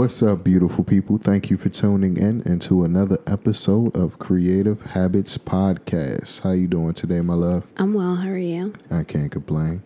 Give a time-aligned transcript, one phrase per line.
[0.00, 1.18] What's up, beautiful people?
[1.18, 6.40] Thank you for tuning in into another episode of Creative Habits Podcast.
[6.40, 7.66] How you doing today, my love?
[7.76, 8.14] I'm well.
[8.14, 8.72] How are you?
[8.90, 9.82] I can't complain.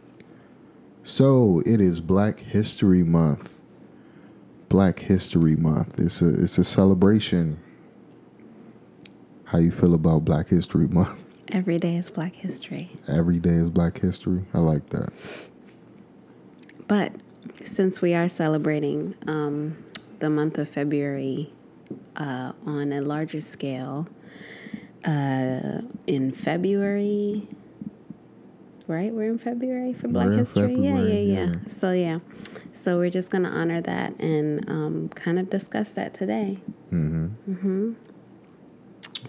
[1.03, 3.61] So it is Black History Month.
[4.69, 5.99] Black History Month.
[5.99, 7.59] It's a it's a celebration.
[9.47, 11.19] How you feel about Black History Month?
[11.49, 12.93] Every day is Black History.
[13.09, 14.45] Every day is Black History.
[14.55, 15.13] I like that.
[16.87, 17.15] But
[17.55, 19.84] since we are celebrating um,
[20.21, 21.53] the month of February
[22.17, 24.09] uh, on a larger scale.
[25.05, 27.47] Uh, in February,
[28.87, 29.13] right?
[29.13, 30.77] We're in February for Black History.
[30.77, 32.21] Yeah, yeah, yeah, yeah, So yeah,
[32.73, 36.59] so we're just gonna honor that and um, kind of discuss that today.
[36.91, 37.53] Mm-hmm.
[37.53, 37.93] Mm-hmm.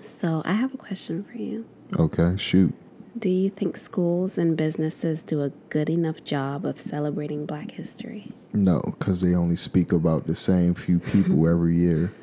[0.02, 1.66] So I have a question for you.
[1.98, 2.74] Okay, shoot.
[3.18, 8.34] Do you think schools and businesses do a good enough job of celebrating Black History?
[8.52, 12.14] No, because they only speak about the same few people every year.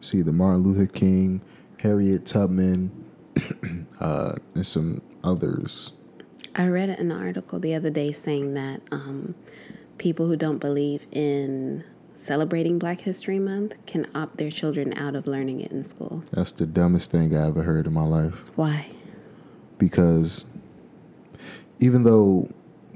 [0.00, 1.40] See, the Martin Luther King,
[1.78, 2.92] Harriet Tubman,
[4.00, 5.92] uh, and some others.
[6.54, 9.34] I read an article the other day saying that um,
[9.98, 11.82] people who don't believe in
[12.14, 16.22] celebrating Black History Month can opt their children out of learning it in school.
[16.30, 18.44] That's the dumbest thing I ever heard in my life.
[18.54, 18.90] Why?
[19.80, 20.44] Because
[21.80, 22.48] even though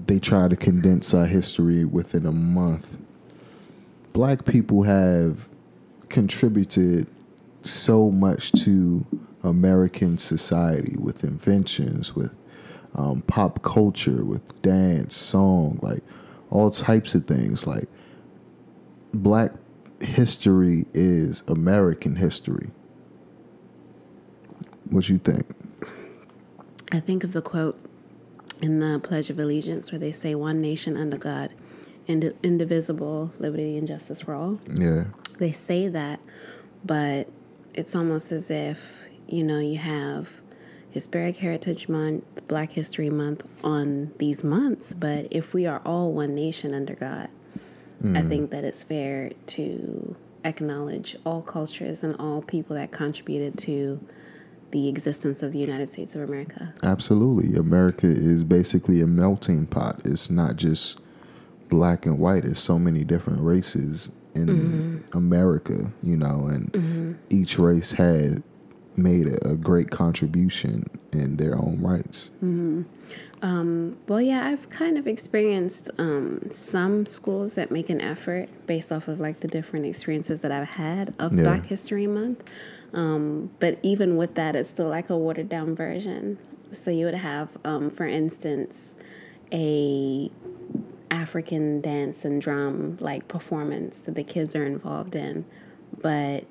[0.06, 2.98] they try to condense our history within a month,
[4.12, 5.48] black people have
[6.10, 7.08] contributed
[7.62, 9.04] so much to
[9.42, 12.36] American society with inventions, with
[12.94, 16.02] um, pop culture, with dance, song, like
[16.50, 17.66] all types of things.
[17.66, 17.88] Like
[19.12, 19.52] black
[20.00, 22.70] history is American history.
[24.90, 25.46] What you think?
[26.94, 27.76] I think of the quote
[28.62, 31.50] in the Pledge of Allegiance where they say, One nation under God,
[32.06, 34.60] ind- indivisible, liberty and justice for all.
[34.72, 35.06] Yeah.
[35.38, 36.20] They say that,
[36.84, 37.28] but
[37.74, 40.40] it's almost as if, you know, you have
[40.90, 46.32] Hispanic Heritage Month, Black History Month on these months, but if we are all one
[46.36, 47.28] nation under God,
[48.00, 48.16] mm.
[48.16, 54.00] I think that it's fair to acknowledge all cultures and all people that contributed to
[54.74, 56.74] the existence of the United States of America.
[56.82, 57.56] Absolutely.
[57.56, 60.00] America is basically a melting pot.
[60.04, 61.00] It's not just
[61.68, 65.16] black and white, it's so many different races in mm-hmm.
[65.16, 67.12] America, you know, and mm-hmm.
[67.30, 68.42] each race had
[68.96, 72.30] made a, a, great contribution in their own rights.
[72.42, 72.82] Mm-hmm.
[73.42, 78.90] Um, well, yeah, I've kind of experienced um, some schools that make an effort based
[78.90, 81.42] off of like the different experiences that I've had of yeah.
[81.42, 82.42] Black History Month.
[82.94, 86.38] Um, but even with that, it's still like a watered down version.
[86.72, 88.94] So you would have, um, for instance,
[89.52, 90.30] a
[91.10, 95.44] African dance and drum like performance that the kids are involved in,
[96.00, 96.44] but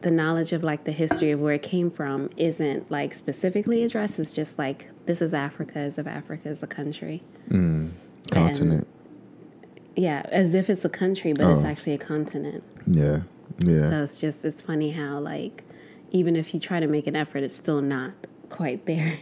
[0.00, 4.18] the knowledge of like the history of where it came from isn't like specifically addressed.
[4.18, 7.22] It's just like this is Africa as if Africa is a country.
[7.48, 7.90] Mm,
[8.30, 8.86] continent.
[8.86, 11.52] And, yeah, as if it's a country, but oh.
[11.52, 12.64] it's actually a continent.
[12.86, 13.20] Yeah.
[13.66, 13.90] Yeah.
[13.90, 15.64] So it's just it's funny how like
[16.10, 18.12] even if you try to make an effort, it's still not
[18.48, 19.18] quite there.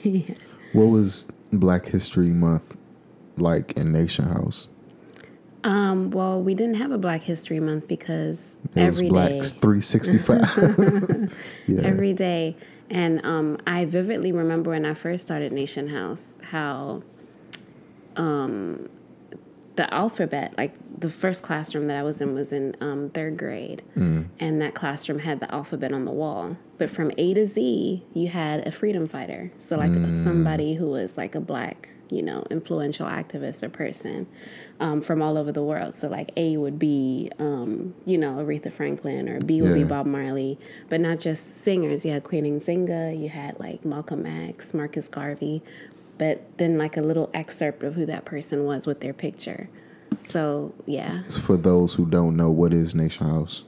[0.73, 2.77] what was Black History Month
[3.37, 4.69] like in Nation House?
[5.63, 9.81] Um, well, we didn't have a Black History Month because it every was Blacks three
[9.81, 10.41] sixty five.
[11.67, 11.83] yeah.
[11.83, 12.57] Every day.
[12.89, 17.05] And um, I vividly remember when I first started Nation House how
[18.17, 18.89] um,
[19.81, 23.83] the alphabet, like the first classroom that I was in was in um, third grade,
[23.97, 24.27] mm.
[24.39, 26.59] and that classroom had the alphabet on the wall.
[26.77, 29.51] But from A to Z, you had a freedom fighter.
[29.57, 30.23] So like mm.
[30.23, 34.27] somebody who was like a black, you know, influential activist or person
[34.81, 35.95] um, from all over the world.
[35.95, 39.77] So like A would be, um, you know, Aretha Franklin, or B would yeah.
[39.77, 40.59] be Bob Marley.
[40.91, 42.05] But not just singers.
[42.05, 43.19] You had Queen Nzinga.
[43.19, 45.63] You had like Malcolm X, Marcus Garvey
[46.21, 49.71] but then like a little excerpt of who that person was with their picture.
[50.19, 51.23] So yeah.
[51.31, 53.65] For those who don't know, what is Nation House?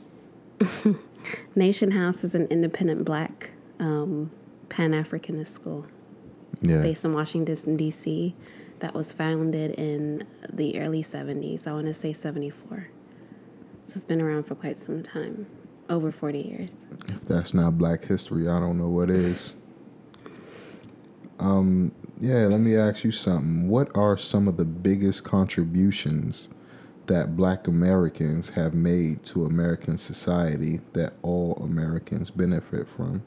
[1.54, 4.30] Nation House is an independent black um,
[4.68, 5.86] Pan Africanist school
[6.60, 6.82] yeah.
[6.82, 8.34] based in Washington, D.C.,
[8.80, 11.66] that was founded in the early 70s.
[11.66, 12.88] I want to say 74.
[13.86, 15.46] So it's been around for quite some time,
[15.88, 16.76] over 40 years.
[17.08, 19.56] If that's not Black History, I don't know what is.
[21.38, 21.92] Um,
[22.22, 23.68] yeah, let me ask you something.
[23.68, 26.48] What are some of the biggest contributions
[27.06, 33.22] that Black Americans have made to American society that all Americans benefit from?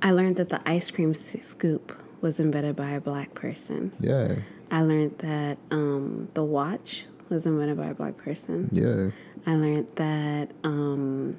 [0.00, 3.90] I learned that the ice cream scoop was invented by a black person.
[3.98, 4.36] Yeah,
[4.70, 8.68] I learned that um, the watch was invented by a black person.
[8.72, 9.10] yeah.
[9.46, 11.36] I learned that um,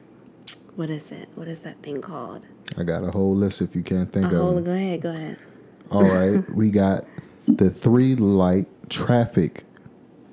[0.75, 1.29] what is it?
[1.35, 2.45] What is that thing called?
[2.77, 4.53] I got a whole list if you can't think A of whole.
[4.55, 4.63] them.
[4.65, 5.01] Go ahead.
[5.01, 5.37] Go ahead.
[5.91, 7.05] All right, we got
[7.47, 9.63] the three light traffic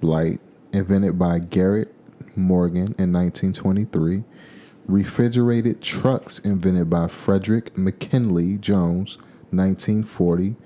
[0.00, 0.40] light
[0.72, 1.94] invented by Garrett
[2.34, 4.24] Morgan in 1923.
[4.86, 9.16] Refrigerated trucks invented by Frederick McKinley Jones,
[9.50, 10.56] 1940.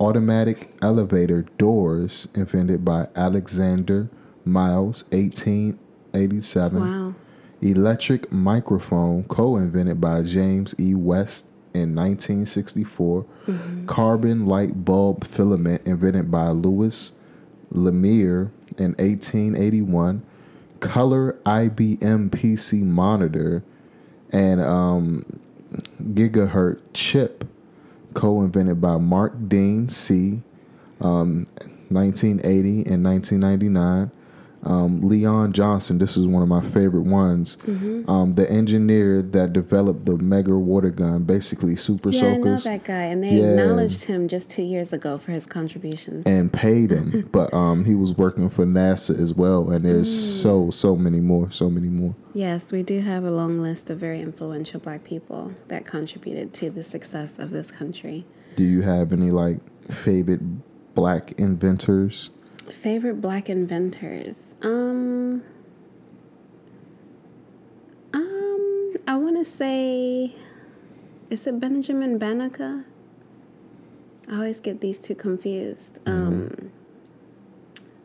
[0.00, 4.08] Automatic elevator doors invented by Alexander
[4.44, 6.80] Miles, 1887.
[6.80, 7.14] Wow.
[7.60, 10.94] Electric microphone co-invented by James E.
[10.94, 13.26] West in 1964.
[13.86, 17.12] Carbon light bulb filament invented by Lewis
[17.70, 20.22] Latimer in 1881.
[20.80, 23.64] Color IBM PC monitor
[24.30, 25.24] and um,
[26.02, 27.44] gigahertz chip
[28.14, 30.42] co-invented by Mark Dean C.
[31.00, 31.46] Um,
[31.90, 34.10] 1980 and 1999.
[34.68, 37.56] Um, Leon Johnson, this is one of my favorite ones.
[37.66, 38.08] Mm-hmm.
[38.08, 42.84] Um, the engineer that developed the Mega water gun, basically super Yeah, I know that
[42.84, 43.52] guy, and they Yeah.
[43.52, 46.24] acknowledged him just two years ago for his contributions.
[46.26, 47.28] and paid him.
[47.32, 49.70] but um, he was working for NASA as well.
[49.70, 50.42] And there's Mm.
[50.42, 52.14] so so many more, so many more.
[52.34, 56.68] Yes, we do have a long list of very influential black people that contributed to
[56.68, 58.26] the success of this country.
[58.56, 59.60] Do you have any like
[59.90, 60.40] favorite
[60.94, 62.28] black inventors?
[62.72, 64.54] Favorite black inventors?
[64.62, 65.42] Um
[68.12, 70.34] Um I want to say
[71.30, 72.84] is it Benjamin Banneker?
[74.30, 76.00] I always get these two confused.
[76.06, 76.72] Um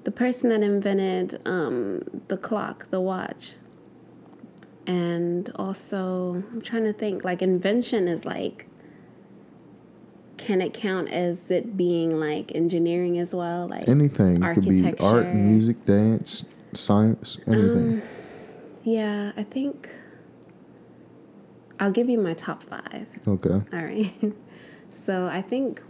[0.04, 3.54] the person that invented um the clock, the watch.
[4.86, 8.68] And also, I'm trying to think like invention is like
[10.44, 13.68] can it count as it being like engineering as well?
[13.68, 14.44] Like Anything.
[14.44, 16.44] It could be art, music, dance,
[16.74, 18.02] science, anything.
[18.84, 19.90] Yeah, I think
[21.80, 23.08] I'll give you my top five.
[23.28, 23.50] okay.
[23.50, 24.12] All right.
[24.90, 25.82] so I think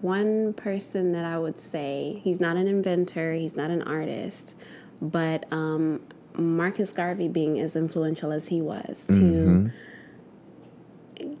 [0.00, 4.54] one person that I would say he's not an inventor, he's not an artist,
[5.02, 6.00] but um,
[6.36, 9.70] Marcus Garvey being as influential as he was to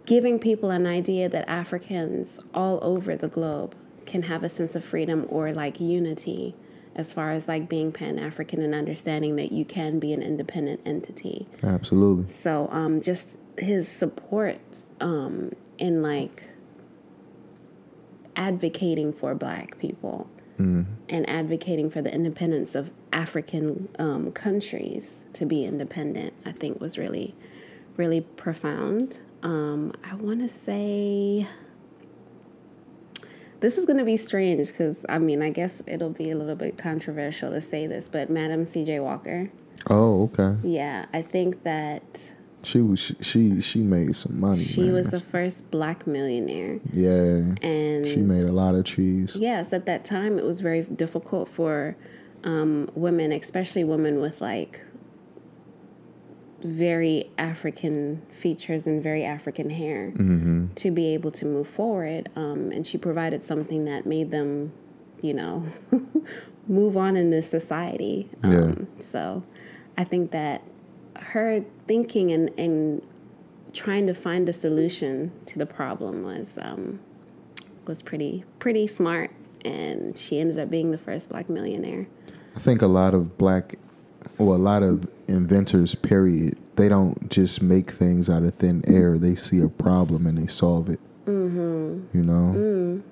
[0.06, 3.74] giving people an idea that Africans all over the globe
[4.06, 6.54] can have a sense of freedom or like unity
[6.94, 10.80] as far as like being pan African and understanding that you can be an independent
[10.86, 11.46] entity.
[11.62, 12.28] Absolutely.
[12.32, 14.60] So um, just his support
[15.00, 16.42] um, in like
[18.34, 20.30] advocating for black people
[21.08, 26.96] and advocating for the independence of African um, countries to be independent, I think was
[26.96, 27.34] really,
[27.96, 29.18] really profound.
[29.42, 31.46] Um, I want to say
[33.60, 36.56] this is going to be strange because I mean, I guess it'll be a little
[36.56, 39.00] bit controversial to say this, but Madam C.J.
[39.00, 39.50] Walker,
[39.88, 40.56] Oh, okay.
[40.66, 42.32] yeah, I think that
[42.62, 44.64] She was she she, she made some money.
[44.64, 44.94] she man.
[44.94, 46.80] was the first black millionaire.
[46.92, 47.54] yeah.
[47.62, 49.36] And She made a lot of cheese.
[49.36, 51.96] yes, at that time it was very difficult for
[52.44, 54.80] um, women, especially women with like
[56.62, 60.12] very African features and very African hair,
[60.76, 62.30] to be able to move forward.
[62.36, 64.72] Um, and she provided something that made them,
[65.20, 65.64] you know,
[66.68, 68.28] move on in this society.
[68.42, 68.52] Um,
[68.98, 69.42] So
[69.96, 70.62] I think that
[71.16, 73.02] her thinking and, and
[73.72, 77.00] trying to find a solution to the problem was um,
[77.86, 79.30] was pretty pretty smart,
[79.64, 82.06] and she ended up being the first black millionaire.
[82.54, 83.76] I think a lot of black,
[84.38, 89.18] or a lot of inventors, period, they don't just make things out of thin air.
[89.18, 91.00] They see a problem and they solve it.
[91.26, 92.16] Mm-hmm.
[92.16, 93.02] You know,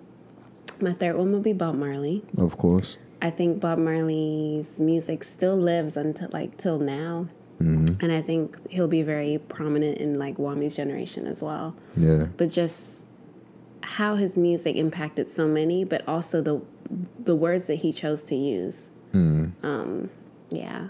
[0.80, 2.24] My third one will be Bob Marley.
[2.38, 2.96] of course.
[3.22, 7.28] I think Bob Marley's music still lives until like till now.
[7.60, 11.74] And I think he'll be very prominent in like Wami's generation as well.
[11.96, 12.26] Yeah.
[12.36, 13.06] But just
[13.80, 16.60] how his music impacted so many, but also the
[17.18, 18.88] the words that he chose to use.
[19.14, 20.10] Um,
[20.50, 20.88] yeah.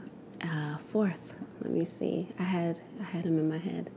[0.95, 2.29] Fourth, let me see.
[2.39, 3.91] I had I had him in my head.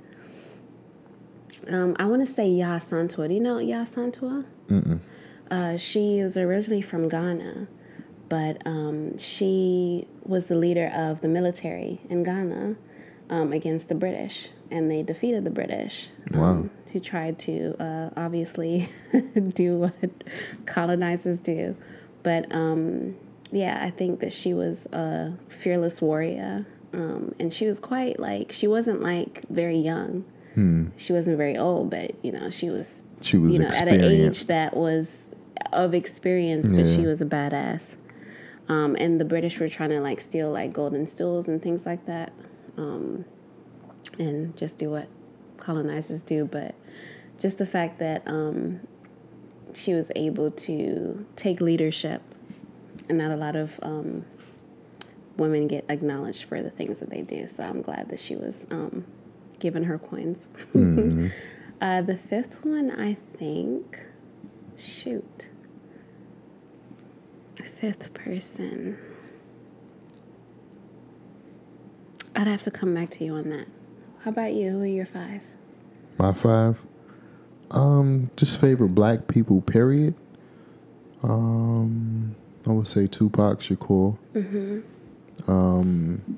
[1.70, 3.28] Um, I want to say Yaa Asantewaa.
[3.28, 5.00] Do you know Yaa Asantewaa?
[5.52, 7.68] Uh, she was originally from Ghana,
[8.30, 12.78] but um, she was the leader of the military in Ghana
[13.30, 16.10] um, against the British, and they defeated the British.
[16.32, 16.46] Wow.
[16.46, 18.90] Um, who tried to uh, obviously
[19.54, 20.24] do what
[20.66, 21.78] colonizers do.
[22.24, 23.18] But um,
[23.52, 26.66] yeah, I think that she was a fearless warrior.
[26.94, 30.26] Um, and she was quite like, she wasn't like very young.
[30.98, 34.02] She wasn't very old, but you know, she was, She was you know, at an
[34.02, 35.30] age that was
[35.72, 37.96] of experience, but she was a badass.
[38.68, 42.06] Um, and the British were trying to like steal like golden stools and things like
[42.08, 42.34] that,
[42.76, 43.24] um,
[44.18, 45.08] and just do what
[45.58, 46.46] colonizers do.
[46.46, 46.74] But
[47.40, 48.80] just the fact that um,
[49.74, 52.22] she was able to take leadership,
[53.08, 54.26] and not a lot of um,
[55.38, 57.48] women get acknowledged for the things that they do.
[57.48, 59.06] So I'm glad that she was um,
[59.60, 60.48] given her coins.
[61.82, 64.06] uh, the fifth one, I think,
[64.78, 65.50] shoot.
[67.56, 68.98] Fifth person.
[72.36, 73.68] I'd have to come back to you on that.
[74.20, 74.72] How about you?
[74.72, 75.42] Who are your five?
[76.18, 76.86] My five.
[77.72, 79.62] Um, just favorite black people.
[79.62, 80.14] Period.
[81.24, 84.18] Um, I would say Tupac Shakur.
[85.48, 86.38] Um,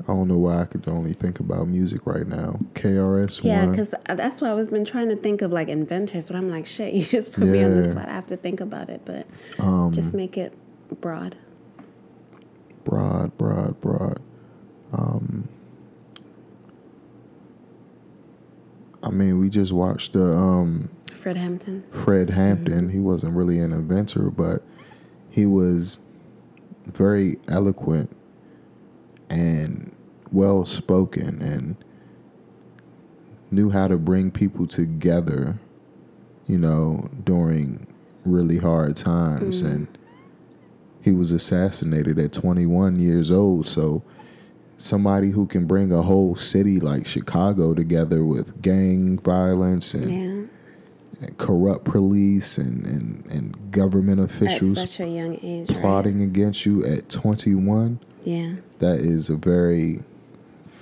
[0.00, 2.58] I don't know why I could only think about music right now.
[2.74, 3.52] KRS One.
[3.52, 6.50] Yeah, because that's why I was been trying to think of like inventors, but I'm
[6.50, 8.08] like, shit, you just put me on the spot.
[8.08, 9.26] I have to think about it, but
[9.58, 10.54] Um, just make it
[11.00, 11.36] broad.
[12.84, 14.18] broad, broad, broad.
[14.92, 15.48] Um,
[19.02, 21.84] I mean, we just watched the um, Fred Hampton.
[21.92, 22.88] Fred Hampton.
[22.88, 24.62] He wasn't really an inventor, but
[25.28, 25.98] he was
[26.96, 28.14] very eloquent
[29.30, 29.94] and
[30.30, 31.76] well spoken and
[33.50, 35.58] knew how to bring people together,
[36.46, 37.86] you know, during
[38.24, 39.62] really hard times.
[39.62, 39.66] Mm.
[39.66, 39.98] And
[41.02, 43.66] he was assassinated at 21 years old.
[43.66, 44.02] So,
[44.76, 50.57] somebody who can bring a whole city like Chicago together with gang violence and Yeah,
[51.20, 55.70] and corrupt police and, and, and government at officials such a young age.
[55.70, 55.80] right?
[55.80, 60.00] plotting against you at 21 Yeah, that is a very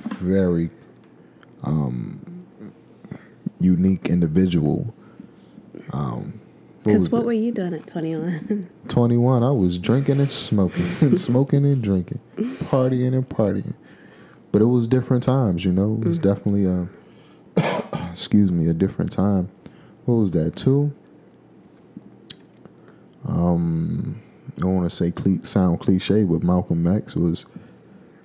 [0.04, 0.70] very
[1.62, 2.44] um,
[3.60, 4.94] unique individual
[5.92, 6.40] um,
[6.84, 8.68] because was what were you doing at 21?
[8.88, 13.74] 21 i was drinking and smoking and smoking and drinking partying and partying
[14.52, 16.86] but it was different times you know it was definitely a
[18.10, 19.50] excuse me a different time
[20.06, 20.92] what was that two
[23.26, 24.20] um
[24.56, 27.44] i don't want to say cle- sound cliche but malcolm x was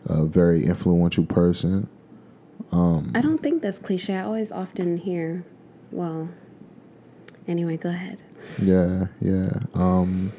[0.06, 1.88] a very influential person
[2.74, 4.16] I don't think that's cliche.
[4.16, 5.44] I always often hear,
[5.92, 6.30] well,
[7.46, 8.18] anyway, go ahead.
[8.62, 9.50] Yeah, yeah.
[9.74, 10.32] Um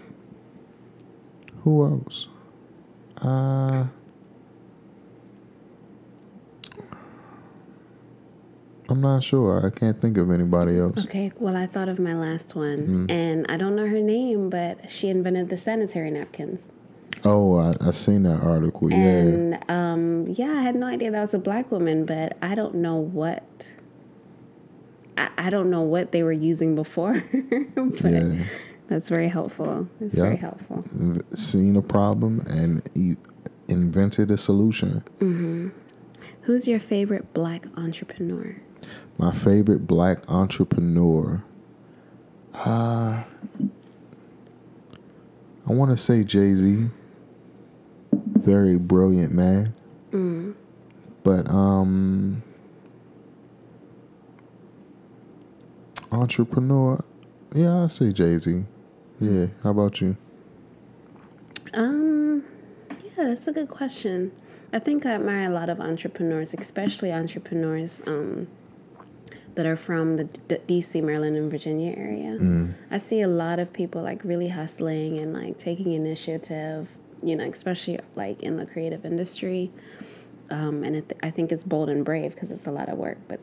[1.63, 2.29] who else?
[3.19, 3.89] Uh
[8.93, 9.65] I'm not sure.
[9.67, 11.03] I can't think of anybody else.
[11.07, 13.11] Okay, well, I thought of my last one, Mm-hmm.
[13.11, 16.71] and I don't know her name, but she invented the sanitary napkins.
[17.25, 18.91] Oh, I, I seen that article.
[18.91, 18.97] Yeah.
[18.99, 22.75] And um, yeah, I had no idea that was a black woman, but I don't
[22.77, 23.71] know what.
[25.17, 27.23] I, I don't know what they were using before,
[27.75, 28.35] but Yeah.
[28.89, 29.89] that's very helpful.
[30.01, 30.25] It's Yeah.
[30.25, 30.85] very helpful.
[31.35, 33.17] Seen a problem and e-
[33.69, 35.03] invented a solution.
[36.43, 38.57] Who's your favorite black entrepreneur?
[39.19, 41.43] My favorite black entrepreneur.
[42.55, 43.23] Uh,
[45.67, 46.89] I want to say Jay Z.
[48.13, 49.75] Very brilliant man.
[51.23, 52.43] But um,
[56.11, 57.03] entrepreneur.
[57.55, 58.65] Yeah, I say Jay Z.
[59.21, 59.47] Yeah.
[59.63, 60.17] How about you?
[61.75, 62.45] Um,
[62.91, 64.33] yeah, that's a good question.
[64.73, 68.49] I think I admire a lot of entrepreneurs, especially entrepreneurs um,
[69.55, 72.73] that are from the D- DC, Maryland, and Virginia area.
[72.91, 76.89] I see a lot of people like really hustling and like taking initiative,
[77.23, 79.71] you know, especially like in the creative industry.
[80.51, 83.19] Um, and it, I think it's bold and brave because it's a lot of work,
[83.29, 83.41] but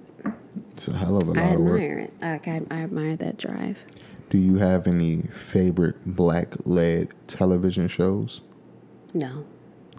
[0.73, 1.79] It's a hell of a lot I of work.
[1.81, 2.13] admire it.
[2.21, 3.79] Like I, I admire that drive.
[4.29, 8.41] Do you have any favorite black-led television shows?
[9.13, 9.45] No,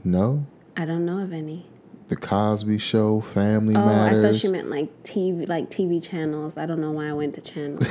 [0.04, 0.46] No.
[0.76, 1.66] I don't know of any.
[2.10, 4.24] The Cosby Show, Family Oh, Matters.
[4.24, 6.58] I thought you meant like TV, like TV channels.
[6.58, 7.86] I don't know why I went to channels.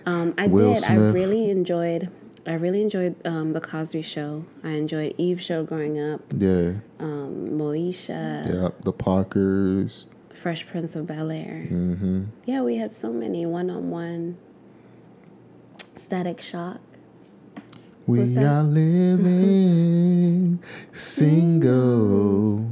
[0.06, 0.84] um, I Will did.
[0.88, 2.10] I really enjoyed.
[2.46, 4.44] I really enjoyed um, the Cosby Show.
[4.64, 6.20] I enjoyed Eve Show growing up.
[6.36, 6.72] yeah.
[6.98, 8.82] Um, Moesha, Yep.
[8.82, 10.06] The Parkers.
[10.30, 11.68] Fresh Prince of Bel Air.
[11.70, 12.24] Mm-hmm.
[12.46, 14.36] Yeah, we had so many one on one.
[15.94, 16.80] Static Shock.
[18.06, 20.58] We are living
[20.92, 22.68] single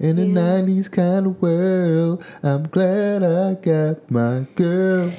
[0.00, 0.34] in a Yeah.
[0.34, 2.24] 90s kind of world.
[2.42, 5.10] I'm glad I got my girl.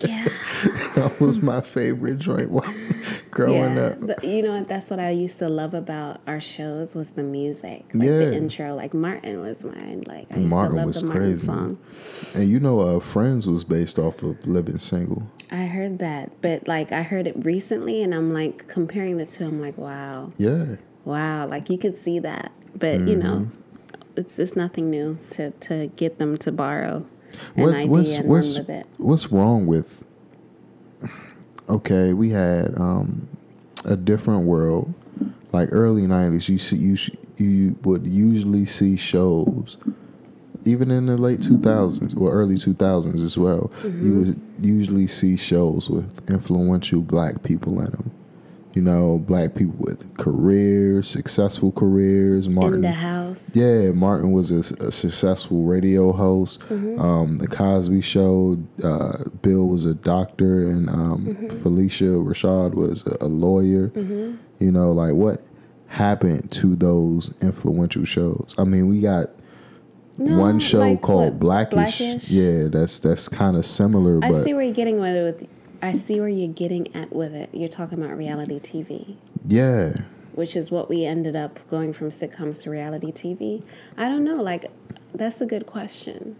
[0.00, 0.28] Yeah.
[0.94, 2.72] that was my favorite joint while
[3.30, 3.82] growing yeah.
[3.86, 4.00] up.
[4.00, 7.84] The- you know, that's what I used to love about our shows was the music.
[7.94, 8.18] Like Yeah.
[8.18, 8.74] the intro.
[8.74, 10.04] Like Martin was mine.
[10.06, 11.46] Like I used Martin to love was the Martin crazy.
[11.46, 11.78] song.
[12.34, 15.22] And you know, uh, Friends was based off of Living Single.
[15.50, 16.40] I heard that.
[16.42, 20.32] But like I heard it recently and I'm like comparing the two, I'm like, wow.
[20.36, 20.76] Yeah.
[21.04, 21.46] Wow.
[21.46, 22.52] Like you could see that.
[22.76, 24.02] But you know, Mm-hmm.
[24.16, 27.04] it's it's nothing new to to get them to borrow
[27.56, 28.86] an What, idea what's and what's run with it.
[28.98, 30.04] what's wrong with?
[31.68, 33.28] Okay, we had um,
[33.84, 34.94] a different world,
[35.52, 36.48] like early '90s.
[36.48, 36.96] You see, you
[37.36, 39.76] you would usually see shows,
[40.64, 43.70] even in the late 2000s or early 2000s as well.
[43.82, 44.04] Mm-hmm.
[44.06, 48.10] You would usually see shows with influential black people in them.
[48.74, 52.48] You know, black people with careers, successful careers.
[52.48, 53.56] Martin, In the house.
[53.56, 56.60] yeah, Martin was a, a successful radio host.
[56.70, 58.58] Um, the Cosby Show.
[58.84, 63.90] Uh, Bill was a doctor, and um, Phylicia Rashad was a, a lawyer.
[63.96, 65.42] You know, like what
[65.88, 68.54] happened to those influential shows?
[68.58, 69.30] I mean, we got
[70.18, 71.98] No, one show like called what, Blackish.
[71.98, 72.30] Blackish?
[72.30, 75.00] Yeah, that's that's kind of similar, I but see where you're getting.
[75.00, 75.48] With,
[75.80, 77.50] I see where you're getting at with it.
[77.52, 79.16] You're talking about reality TV,
[79.46, 79.94] yeah,
[80.34, 83.62] which is what we ended up going from sitcoms to reality TV.
[83.96, 84.42] I don't know.
[84.42, 84.70] Like,
[85.14, 86.36] that's a good question.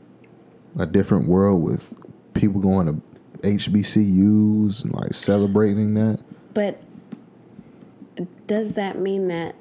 [0.79, 1.95] a different world with
[2.35, 3.01] people going to
[3.49, 6.21] HBCUs and like celebrating that.
[6.55, 6.81] But
[8.47, 9.55] does that mean that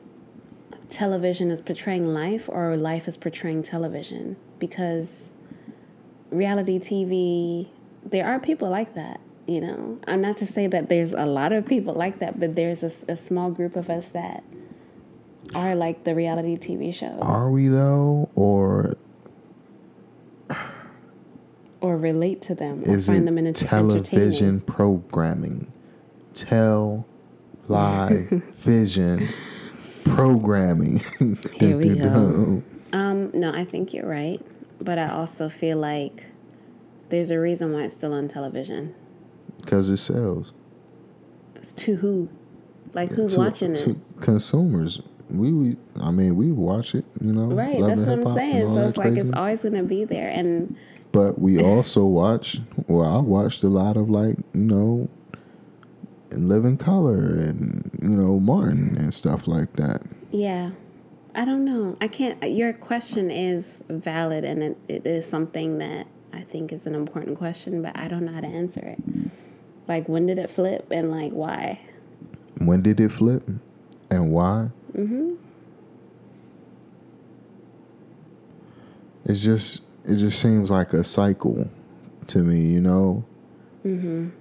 [0.89, 4.37] television is portraying life or life is portraying television?
[4.59, 5.31] Because
[6.31, 7.69] reality TV,
[8.03, 9.99] there are people like that, you know.
[10.07, 13.17] I'm not to say that there's a lot of people like that, but there's a
[13.17, 14.43] small group of us that
[15.55, 18.95] are like the reality TV shows Are we though, or
[21.79, 25.71] or relate to them or is find them in television programming?
[26.33, 27.07] Tell,
[27.67, 29.29] lie, vision,
[30.03, 31.03] programming.
[31.53, 32.63] Here we go.
[32.93, 34.41] Um, no, I think you're right,
[34.79, 36.27] but I also feel like
[37.09, 38.95] there's a reason why it's still on television.
[39.67, 40.53] Because it sells.
[41.55, 42.29] It's to who?
[42.93, 43.97] Like who's To- watching to it?
[44.21, 45.01] Consumers.
[45.29, 47.03] We, we, I mean, we watch it.
[47.19, 48.73] You know, Right, that's what I'm Hip Hop and saying.
[48.73, 50.73] So it's like it's always gonna be there, and
[51.11, 52.61] But we also watch.
[52.87, 55.09] Well, I watched a lot of like you know,
[56.31, 60.01] in Living Color and you know Martin and stuff like that.
[60.31, 60.71] yeah,
[61.35, 61.97] I don't know.
[61.99, 62.41] I can't.
[62.49, 67.37] Your question is valid, and it, it is something that I think is an important
[67.37, 69.31] question, but I don't know how to answer it.
[69.87, 71.79] Like when did it flip, and like why?
[72.59, 73.47] When did it flip,
[74.09, 74.69] and why?
[74.95, 75.35] Mm-hmm.
[79.25, 81.69] It's just it just seems like a cycle
[82.27, 83.25] to me, you know.
[83.85, 84.31] Mhm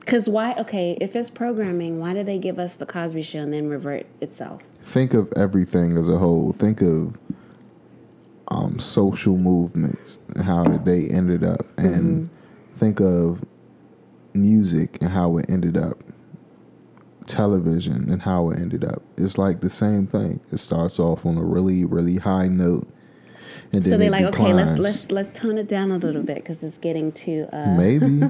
[0.00, 0.54] Because why?
[0.54, 4.06] Okay, if it's programming, why do they give us the Cosby Show and then revert
[4.20, 4.62] itself?
[4.82, 6.52] Think of everything as a whole.
[6.52, 7.16] Think of
[8.48, 12.28] um, social movements and how they ended up, and
[12.74, 13.42] think of
[14.34, 15.98] music and how it ended up.
[17.26, 19.02] Television and how it ended up.
[19.16, 20.40] It's like the same thing.
[20.52, 22.86] It starts off on a really, really high note,
[23.72, 26.36] and then So they're like, okay, let's let's let's tone it down a little bit
[26.36, 28.24] because it's getting too uh, maybe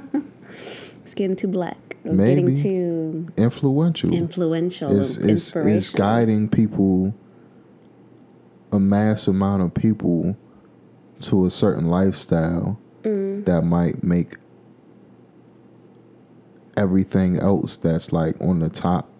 [0.53, 1.77] it's getting too black.
[2.05, 2.43] It's Maybe.
[2.43, 4.15] getting too influential.
[4.15, 7.15] influential, It's, it's, it's guiding people,
[8.71, 10.37] a mass amount of people,
[11.23, 13.45] to a certain lifestyle Mm.
[13.45, 14.37] that might make
[16.77, 19.11] everything else that's like on the top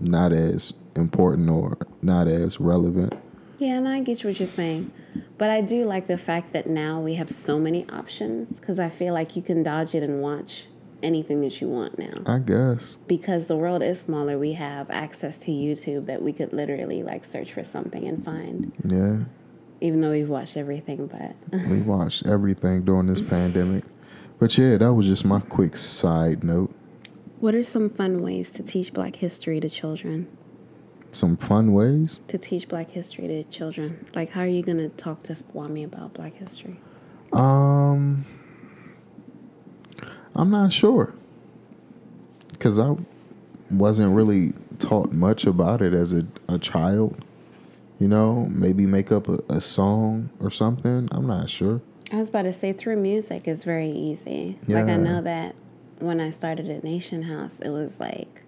[0.00, 3.14] not as important or not as relevant.
[3.58, 4.90] Yeah, and I get what you're saying,
[5.36, 8.88] but I do like the fact that now we have so many options because I
[8.88, 10.66] feel like you can dodge it and watch
[11.02, 12.14] anything that you want now.
[12.26, 12.96] I guess.
[13.06, 17.24] Because the world is smaller, we have access to YouTube that we could literally like
[17.24, 18.72] search for something and find.
[18.84, 19.24] Yeah.
[19.82, 21.36] Even though we've watched everything, but
[21.68, 23.84] We watched everything during this pandemic.
[24.40, 26.74] But yeah, that was just my quick side note.
[27.40, 30.28] what are some fun ways to teach Black history to children?
[31.12, 32.20] Some fun ways.
[32.28, 36.14] To teach Black history to children, like how are you gonna talk to Wami about
[36.14, 36.80] Black history?
[37.34, 38.24] Um,
[40.34, 41.12] I'm not sure
[42.52, 42.96] because I
[43.70, 47.22] wasn't really taught much about it as a, a child.
[47.98, 51.10] You know, maybe make up a, a song or something.
[51.12, 51.82] I'm not sure.
[52.12, 54.58] I was about to say through music is very easy.
[54.66, 55.54] Like I know that
[56.00, 58.42] when I started at Nation House, it was like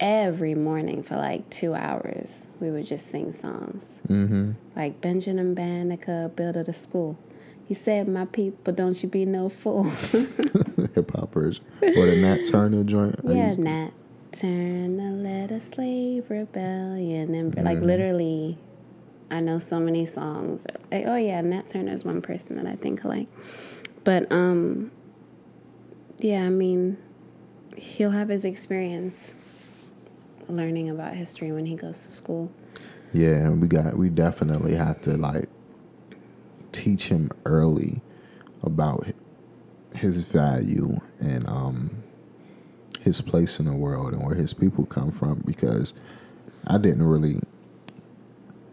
[0.00, 3.98] every morning for like two hours we would just sing songs.
[4.08, 4.52] Mm-hmm.
[4.74, 7.18] Like Benjamin Banneker, Builder the School.
[7.66, 9.84] He said, My people, don't you be no fool.
[10.94, 11.64] Hip hop version.
[11.80, 13.18] Or the Nat Turner joint.
[13.24, 13.90] Yeah, Nat
[14.32, 17.34] Turner led a slave rebellion.
[17.34, 17.86] And like Mm-hmm.
[17.86, 18.58] literally,
[19.34, 20.64] I know so many songs.
[20.92, 23.26] Like, oh yeah, Nat Turner is one person that I think like.
[24.04, 24.92] But um,
[26.18, 26.96] yeah, I mean,
[27.76, 29.34] he'll have his experience
[30.48, 32.52] learning about history when he goes to school.
[33.12, 35.48] Yeah, we got we definitely have to like
[36.70, 38.02] teach him early
[38.62, 39.06] about
[39.96, 42.02] his value and um
[43.00, 45.92] his place in the world and where his people come from because
[46.66, 47.40] I didn't really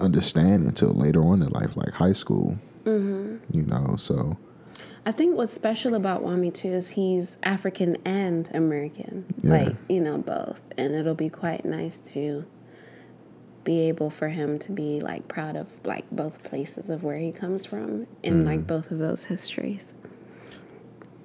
[0.01, 2.57] understand until later on in life, like high school.
[2.85, 3.37] Mm-hmm.
[3.55, 4.37] You know, so
[5.05, 9.51] I think what's special about Wami too is he's African and American, Yeah.
[9.51, 12.45] like you know both, and it'll be quite nice to
[13.63, 17.31] be able for him to be like proud of like both places of where he
[17.31, 19.93] comes from in like both of those histories.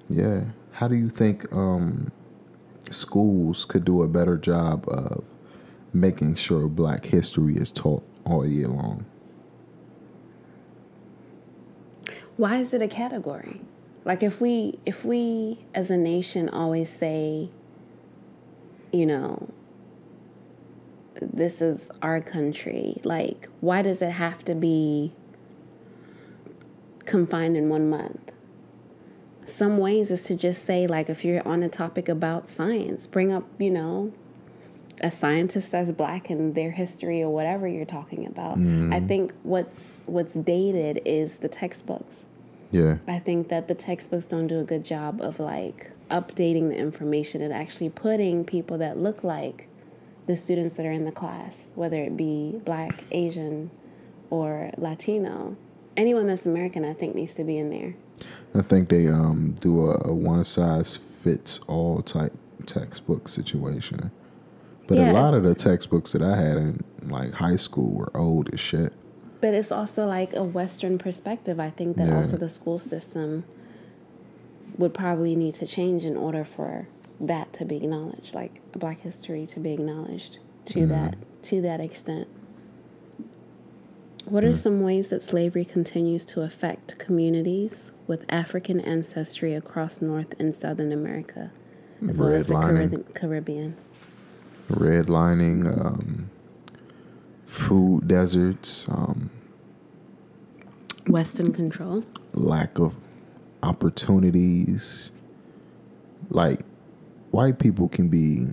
[0.09, 0.45] yeah.
[0.73, 2.11] How do you think um
[2.91, 5.23] schools could do a better job of
[5.93, 9.05] making sure black history is taught all year long?
[12.35, 13.61] Why is it a category?
[14.05, 17.49] Like if we if we as a nation always say,
[18.93, 19.49] you know,
[21.19, 25.13] this is our country, like why does it have to be
[27.05, 28.31] confined in one month?
[29.45, 33.33] Some ways is to just say like if you're on a topic about science, bring
[33.33, 34.13] up, you know,
[35.01, 38.57] a scientist that's black and their history or whatever you're talking about.
[38.91, 42.25] I think what's what's dated is the textbooks.
[42.71, 42.97] Yeah.
[43.07, 47.41] I think that the textbooks don't do a good job of like updating the information
[47.41, 49.67] and actually putting people that look like
[50.25, 53.71] the students that are in the class, whether it be black, Asian,
[54.29, 55.55] or Latino.
[55.95, 57.95] Anyone that's American, I think, needs to be in there.
[58.53, 62.33] I think they um do a, a one size fits all type
[62.65, 64.11] textbook situation.
[64.87, 68.15] But Yeah, a lot of the textbooks that I had in like high school were
[68.15, 68.93] old as shit.
[69.39, 71.59] But it's also like a Western perspective.
[71.59, 72.17] I think that Yeah.
[72.17, 73.43] also the school system
[74.77, 76.87] would probably need to change in order for
[77.19, 80.89] that to be acknowledged, like Black history to be acknowledged to mm-hmm.
[80.89, 82.27] that to that extent.
[84.25, 84.55] What are mm.
[84.55, 90.91] some ways that slavery continues to affect communities with African ancestry across North and Southern
[90.91, 91.51] America,
[92.09, 93.77] as well as the Caribbean?
[94.69, 96.29] Redlining, um,
[97.45, 99.29] food deserts, um,
[101.07, 102.03] Western control.
[102.33, 102.95] lack of
[103.63, 105.11] opportunities.
[106.29, 106.61] Like
[107.31, 108.47] white people can be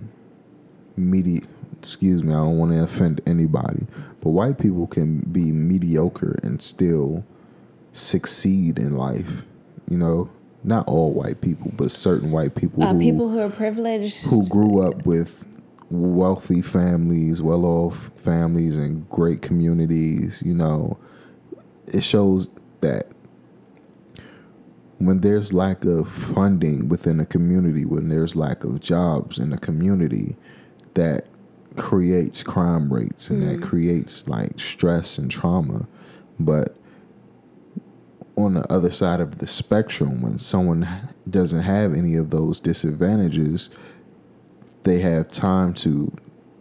[0.95, 1.41] medi
[1.81, 3.85] excuse me, I don't want to offend anybody,
[4.21, 7.25] but white people can be mediocre and still
[7.91, 9.43] succeed in life.
[9.89, 10.29] You know,
[10.63, 14.25] not all white people, but certain white people Uh, who people who are privileged.
[14.27, 15.43] who grew up with
[15.89, 20.97] wealthy families, well off families, and great communities, you know,
[21.93, 22.49] it shows
[22.81, 23.07] that
[24.97, 29.57] when there's lack of funding within a community, when there's lack of jobs in a
[29.57, 30.35] community,
[30.93, 31.27] that
[31.75, 33.63] creates crime rates and that hmm.
[33.63, 35.87] creates like stress and trauma.
[36.39, 36.75] But
[38.37, 43.69] on the other side of the spectrum, when someone doesn't have any of those disadvantages,
[44.85, 46.11] they have time to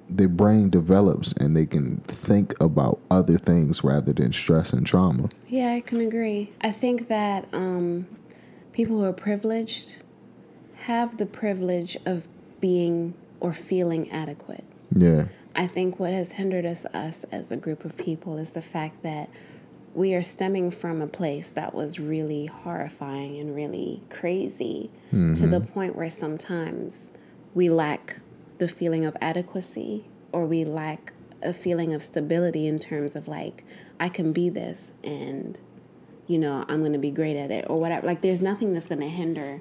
[0.08, 5.28] their brain develops and they can think about other things rather than stress and trauma.
[5.48, 6.52] Yeah, I can agree.
[6.60, 8.06] I think that um,
[8.72, 10.02] people who are privileged
[10.82, 12.28] have the privilege of
[12.60, 14.64] being or feeling adequate.
[14.94, 15.26] Yeah.
[15.56, 19.02] I think what has hindered us, us as a group of people, is the fact
[19.02, 19.30] that
[19.94, 25.60] we are stemming from a place that was really horrifying and really crazy to the
[25.60, 27.10] point where sometimes
[27.54, 28.18] we lack
[28.58, 31.12] the feeling of adequacy or we lack
[31.42, 33.64] a feeling of stability in terms of like,
[34.00, 35.58] I can be this and,
[36.26, 38.06] you know, I'm going to be great at it or whatever.
[38.06, 39.60] Like, there's nothing that's going to hinder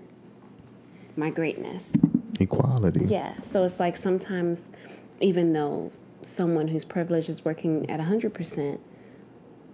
[1.16, 1.92] my greatness.
[2.40, 3.06] Equality.
[3.06, 3.40] Yeah.
[3.42, 4.72] So it's like sometimes,
[5.20, 8.80] even though someone who's privileged is working at 100%,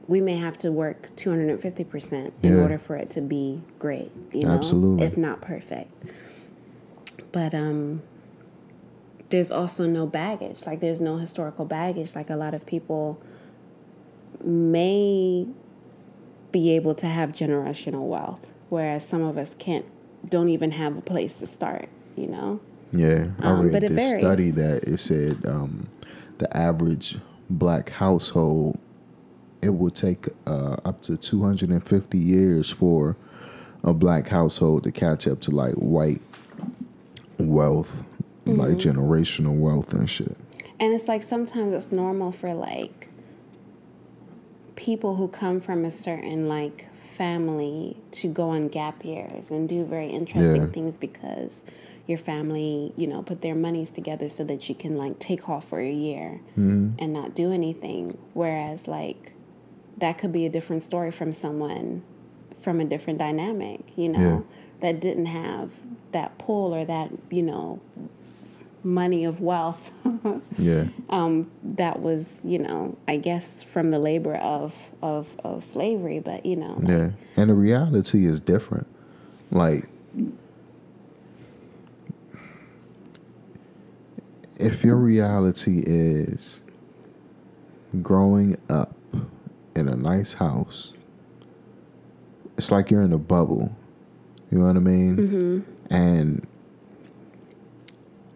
[0.08, 2.62] we may have to work 250% in Yeah.
[2.62, 4.56] order for it to be great, you know?
[4.56, 5.06] Absolutely.
[5.06, 5.92] If not perfect.
[7.32, 8.02] But um
[9.30, 10.66] there's also no baggage.
[10.66, 12.16] Like there's no historical baggage.
[12.16, 13.22] Like a lot of people
[14.44, 15.48] may
[16.52, 19.86] be able to have generational wealth, whereas some of us can't
[20.28, 22.60] don't even have a place to start, you know.
[22.92, 24.20] Yeah, I Um, read but this varies.
[24.24, 25.88] study that it said um,
[26.40, 27.18] the average
[27.50, 28.80] black household
[29.62, 33.18] it will take uh, up to 250 years for
[33.84, 36.22] a black household to catch up to like white
[37.40, 38.04] wealth,
[38.46, 39.00] like Mm-hmm.
[39.00, 40.36] generational wealth and shit.
[40.80, 43.08] And it's like sometimes it's normal for like
[44.76, 49.84] people who come from a certain like family to go on gap years and do
[49.84, 50.68] very interesting Yeah.
[50.68, 51.62] things because
[52.08, 55.68] your family, you know, put their monies together so that you can like take off
[55.68, 56.92] for a year Mm-hmm.
[56.98, 58.18] and not do anything.
[58.34, 59.34] Whereas like
[59.98, 62.04] that could be a different story from someone
[62.62, 64.40] from a different dynamic, you know, Yeah.
[64.82, 65.72] That didn't have
[66.12, 67.80] that pull or that, you know,
[68.84, 69.92] money of wealth
[70.58, 76.20] Yeah, um, that was, you know, I guess from the labor of of of slavery,
[76.20, 78.88] but you know, yeah, and the reality is different.
[79.52, 79.88] Like,
[84.60, 86.62] if your reality is
[88.02, 88.96] growing up
[89.76, 90.96] in a nice house,
[92.58, 93.76] it's like you're in a bubble.
[94.52, 95.18] You know what I mean?
[95.18, 95.94] Mm-hmm.
[95.94, 96.48] And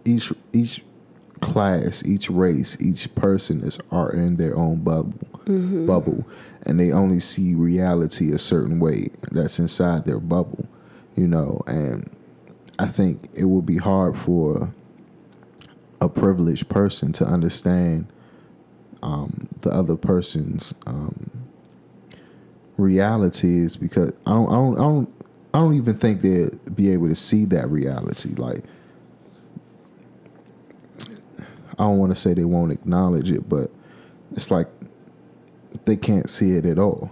[0.06, 0.84] each each
[1.42, 5.14] class, each race, each person is are in their own bubble,
[5.86, 6.26] bubble,
[6.64, 10.68] and they only see reality a certain way that's inside their bubble.
[11.16, 12.10] You know, and
[12.80, 14.74] I think it would be hard for
[16.02, 18.08] a privileged person to understand
[19.02, 21.30] um, the other person's um,
[22.78, 25.23] realities because I don't, I don't, I don't,
[25.54, 28.30] I don't even think they'd be able to see that reality.
[28.30, 28.64] Like,
[31.74, 33.70] I don't want to say they won't acknowledge it, but
[34.32, 34.68] it's like
[35.86, 37.12] they can't see it at all.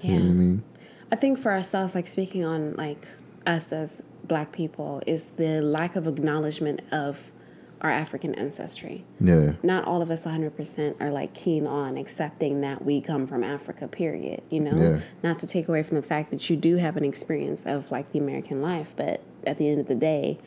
[0.00, 0.62] You know what I mean?
[1.10, 3.06] I think for ourselves, like speaking on like
[3.46, 7.31] us as Black people, is the lack of acknowledgement of
[7.82, 9.04] our African ancestry.
[9.20, 13.42] Yeah, Not all of us 100% are like keen on accepting that we come from
[13.44, 14.40] Africa, period.
[14.50, 14.98] You know, Yeah.
[15.22, 18.12] not to take away from the fact that you do have an experience of like
[18.12, 20.38] the American life, but at the end of the day,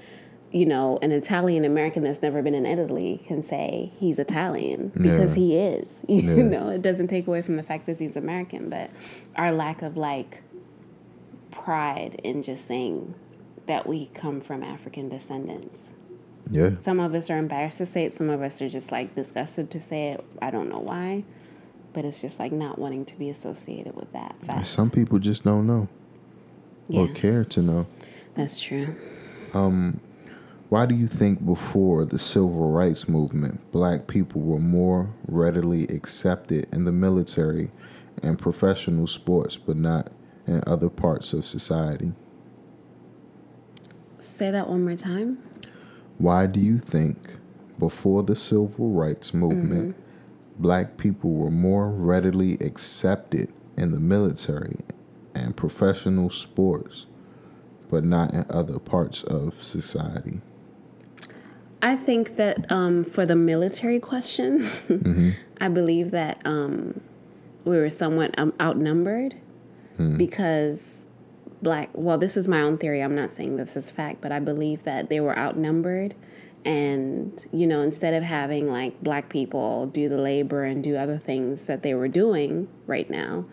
[0.51, 5.35] you know, an Italian American that's never been in Italy can say he's Italian because
[5.37, 5.43] Yeah.
[5.43, 6.03] he is.
[6.07, 6.43] You Yeah.
[6.43, 8.89] know, it doesn't take away from the fact that he's American, but
[9.35, 10.41] our lack of like
[11.51, 13.13] pride in just saying
[13.67, 15.89] that we come from African descendants.
[16.51, 19.15] Yeah, Some of us are embarrassed to say it, some of us are just like
[19.15, 20.23] disgusted to say it.
[20.41, 21.23] I don't know why,
[21.93, 24.67] but it's just like not wanting to be associated with that fact.
[24.67, 25.87] some people just don't know
[26.89, 27.87] or care to know.
[28.35, 28.95] that's true.
[29.53, 29.99] Um,
[30.69, 36.67] Why do you think before the civil rights movement, black people were more readily accepted
[36.73, 37.71] in the military
[38.21, 40.11] and professional sports, but not
[40.45, 42.11] in other parts of society?
[44.19, 45.37] Say that one more time.
[46.17, 47.17] Why do you think
[47.77, 49.95] before the civil rights movement,
[50.57, 54.77] black people were more readily accepted in the military
[55.33, 57.05] and professional sports,
[57.89, 60.41] but not in other parts of society?
[61.81, 67.01] I think that um, for the military question, I believe that um,
[67.65, 69.35] we were somewhat um, outnumbered
[70.17, 71.04] because
[71.65, 71.89] black.
[71.93, 73.01] Well, this is my own theory.
[73.01, 76.15] I'm not saying this is fact, but I believe that they were outnumbered,
[76.63, 81.17] and you know, instead of having like black people do the labor and do other
[81.17, 83.45] things that they were doing right now,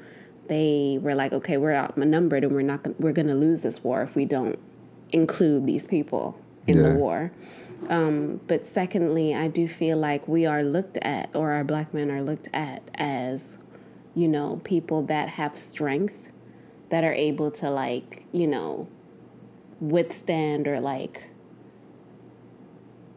[0.49, 3.01] they were like, okay, we're outnumbered, and we're not.
[3.01, 4.59] We're going to lose this war if we don't
[5.13, 6.91] include these people in Yeah.
[6.91, 7.33] the war.
[7.89, 12.11] Um, but secondly, I do feel like we are looked at, or our black men
[12.11, 13.59] are looked at as,
[14.15, 16.22] you know, people that have strength,
[16.93, 18.87] that are able to, like, you know,
[19.81, 21.31] withstand or, like,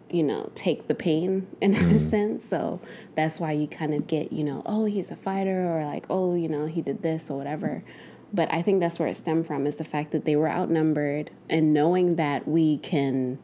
[0.09, 1.97] you know, take the pain in a mm-hmm.
[1.97, 2.45] sense.
[2.45, 2.79] So
[3.15, 6.35] that's why you kind of get, you know, oh, he's a fighter, or like, oh,
[6.35, 7.83] you know, he did this or whatever.
[8.31, 11.31] But I think that's where it stemmed from is the fact that they were outnumbered
[11.49, 13.39] and knowing that we can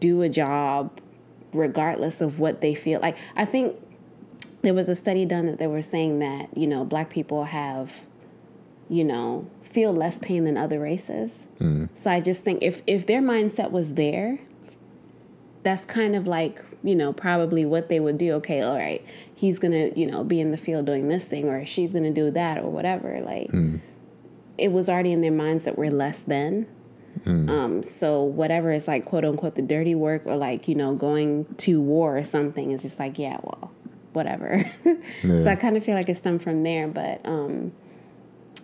[0.00, 1.00] do a job
[1.54, 3.16] regardless of what they feel like.
[3.36, 3.76] I think
[4.60, 8.04] there was a study done that they were saying that, you know, black people have,
[8.90, 11.46] you know, feel less pain than other races.
[11.94, 14.40] So I just think if if their mindset was there,
[15.62, 18.32] that's kind of like, you know, probably what they would do.
[18.34, 19.02] Okay, all right,
[19.34, 22.04] he's going to, you know, be in the field doing this thing or she's going
[22.04, 23.20] to do that or whatever.
[23.20, 23.50] Like
[24.58, 26.66] it was already in their minds that we're less than.
[27.50, 31.44] Um, so whatever is like quote unquote the dirty work or like, you know, going
[31.58, 33.70] to war or something is just like, yeah, well,
[34.14, 34.64] whatever.
[35.22, 35.42] Yeah.
[35.44, 37.72] So I kind of feel like it stemmed from there, but um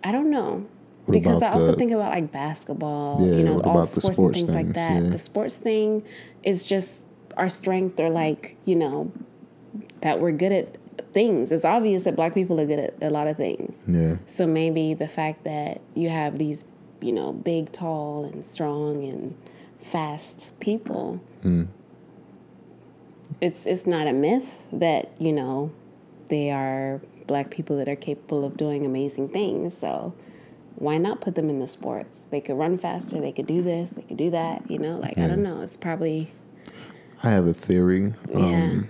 [0.07, 0.65] I don't know.
[1.03, 4.15] What because I also the- think about like basketball, Yeah, you know, all the sports,
[4.15, 5.03] sports and things like that.
[5.03, 5.09] Yeah.
[5.09, 6.03] The sports thing
[6.43, 7.03] is just
[7.35, 9.11] our strength or like, you know,
[9.99, 10.77] that we're good at
[11.11, 11.51] things.
[11.51, 13.81] It's obvious that black people are good at a lot of things.
[13.85, 14.15] Yeah.
[14.27, 16.63] So maybe the fact that you have these,
[17.01, 19.35] you know, big, tall, and strong and
[19.79, 21.65] fast people, hmm.
[23.41, 25.71] it's it's not a myth that you know
[26.29, 29.77] they are black people that are capable of doing amazing things.
[29.77, 30.13] So
[30.75, 32.25] why not put them in the sports?
[32.29, 33.19] They could run faster.
[33.19, 33.91] They could do this.
[33.91, 34.69] They could do that.
[34.69, 35.61] You know, like I don't know.
[35.61, 36.31] It's probably
[37.23, 38.13] I have a theory.
[38.33, 38.89] Um,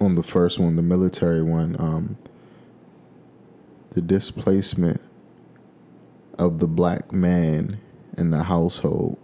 [0.00, 2.18] On the first one, the military one, um,
[3.90, 5.00] the displacement
[6.38, 7.80] of the black man
[8.18, 9.16] in the household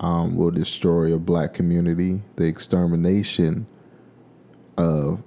[0.00, 2.22] um, will destroy a black community.
[2.36, 3.66] The extermination
[4.78, 5.22] of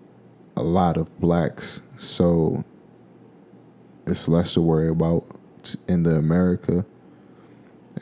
[0.60, 1.82] a lot of blacks.
[1.98, 2.64] So
[4.06, 5.26] it's less to worry about
[5.88, 6.86] in the America,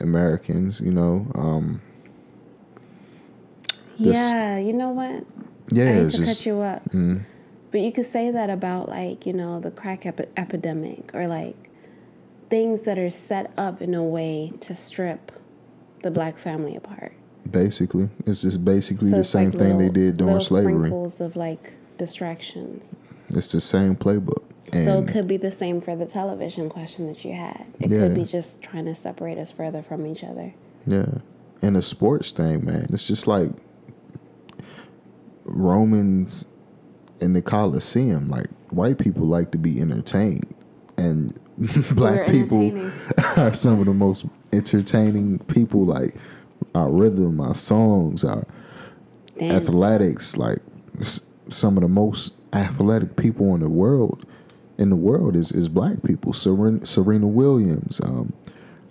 [0.00, 1.30] Americans, you know.
[1.34, 1.80] Um,
[3.98, 4.58] This- yeah.
[4.58, 5.24] You know what?
[5.70, 6.38] yeah, I hate it's to just.
[6.38, 7.20] cut you up, mm,
[7.70, 11.56] but you could say that about like you know the crack epi- epidemic or like
[12.48, 15.30] things that are set up in a way to strip
[16.02, 17.12] the black family apart.
[17.50, 20.74] Basically, it's just basically the it's same like thing they did during little slavery.
[20.78, 22.94] Sprinkles of like distractions.
[23.30, 24.44] It's the same playbook.
[24.72, 27.66] And so it could be the same for the television question that you had.
[27.80, 28.00] It Yeah.
[28.00, 30.54] could be just trying to separate us further from each other.
[30.86, 31.06] yeah,
[31.62, 33.50] and the sports thing, man, it's just like
[35.44, 36.46] Romans
[37.20, 38.28] in the Coliseum.
[38.28, 40.54] Like white people like to be entertained,
[40.96, 41.38] and
[41.94, 42.90] black people
[43.36, 45.84] are some of the most entertaining people.
[45.84, 46.14] Like
[46.74, 48.44] our rhythm, our songs, our
[49.38, 49.68] Dance.
[49.68, 50.58] athletics like
[51.48, 54.24] some of the most athletic people in the world
[54.78, 58.32] in the world is is black people serena, serena williams um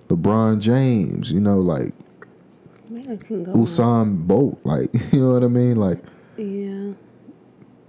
[0.10, 1.94] lebron james you know like
[2.90, 3.58] Well, it can go on.
[3.58, 6.02] usain bolt like you know what i mean like
[6.38, 6.94] Yeah.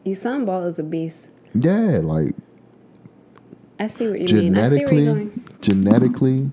[0.06, 1.28] Usain Bolt is a beast.
[1.54, 2.34] yeah like
[3.80, 4.26] I see what you mean.
[4.26, 6.50] See where genetically genetically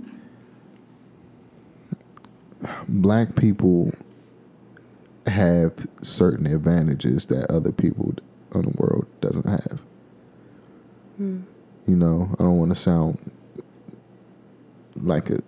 [2.88, 3.91] black people
[5.27, 8.13] have certain advantages that other people
[8.53, 9.81] in the world doesn't have
[11.17, 11.41] Hmm.
[11.88, 13.17] you know i don't want to sound
[15.01, 15.39] like a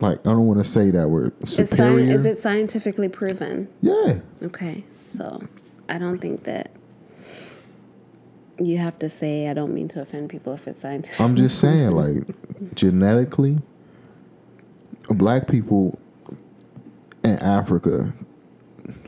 [0.00, 3.68] like i don't want to say that we're Is, sci- superior is it scientifically proven?
[3.80, 5.42] yeah Okay, so
[5.88, 6.70] I don't think that
[8.60, 9.48] you have to say.
[9.48, 11.20] I don't mean to offend people if it's scientific.
[11.20, 12.22] I'm just saying, like,
[12.74, 13.58] genetically,
[15.08, 15.98] black people
[17.28, 18.12] in Africa,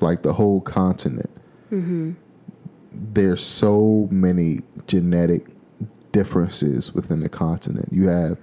[0.01, 1.31] like the whole continent,
[1.71, 2.13] mm-hmm.
[2.93, 5.47] there's so many genetic
[6.13, 7.89] differences within the continent.
[7.93, 8.39] You have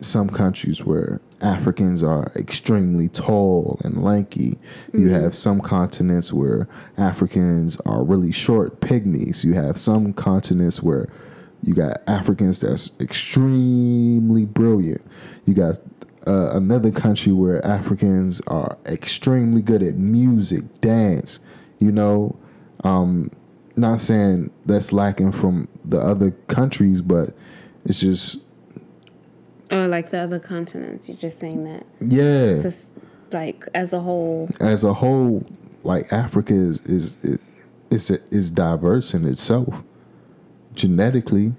[0.00, 4.58] some countries where Africans are extremely tall and lanky.
[4.92, 5.14] You mm-hmm.
[5.14, 9.44] have some continents where Africans are really short pygmies.
[9.44, 11.08] You have some continents where
[11.62, 15.02] you got Africans that's extremely brilliant.
[15.44, 15.78] You got
[16.26, 21.40] uh, another country where Africans are extremely good at music, dance.
[21.78, 22.36] You know,
[22.84, 23.30] um,
[23.76, 27.30] not saying that's lacking from the other countries, but
[27.84, 28.42] it's just
[29.70, 31.08] or like the other continents.
[31.08, 31.86] You're just saying that.
[32.00, 32.46] yeah.
[32.46, 32.92] It's just
[33.32, 34.48] like as a whole.
[34.60, 35.44] as a whole,
[35.82, 37.38] like Africa is is is
[37.90, 39.82] is, is diverse in itself,
[40.74, 41.54] genetically.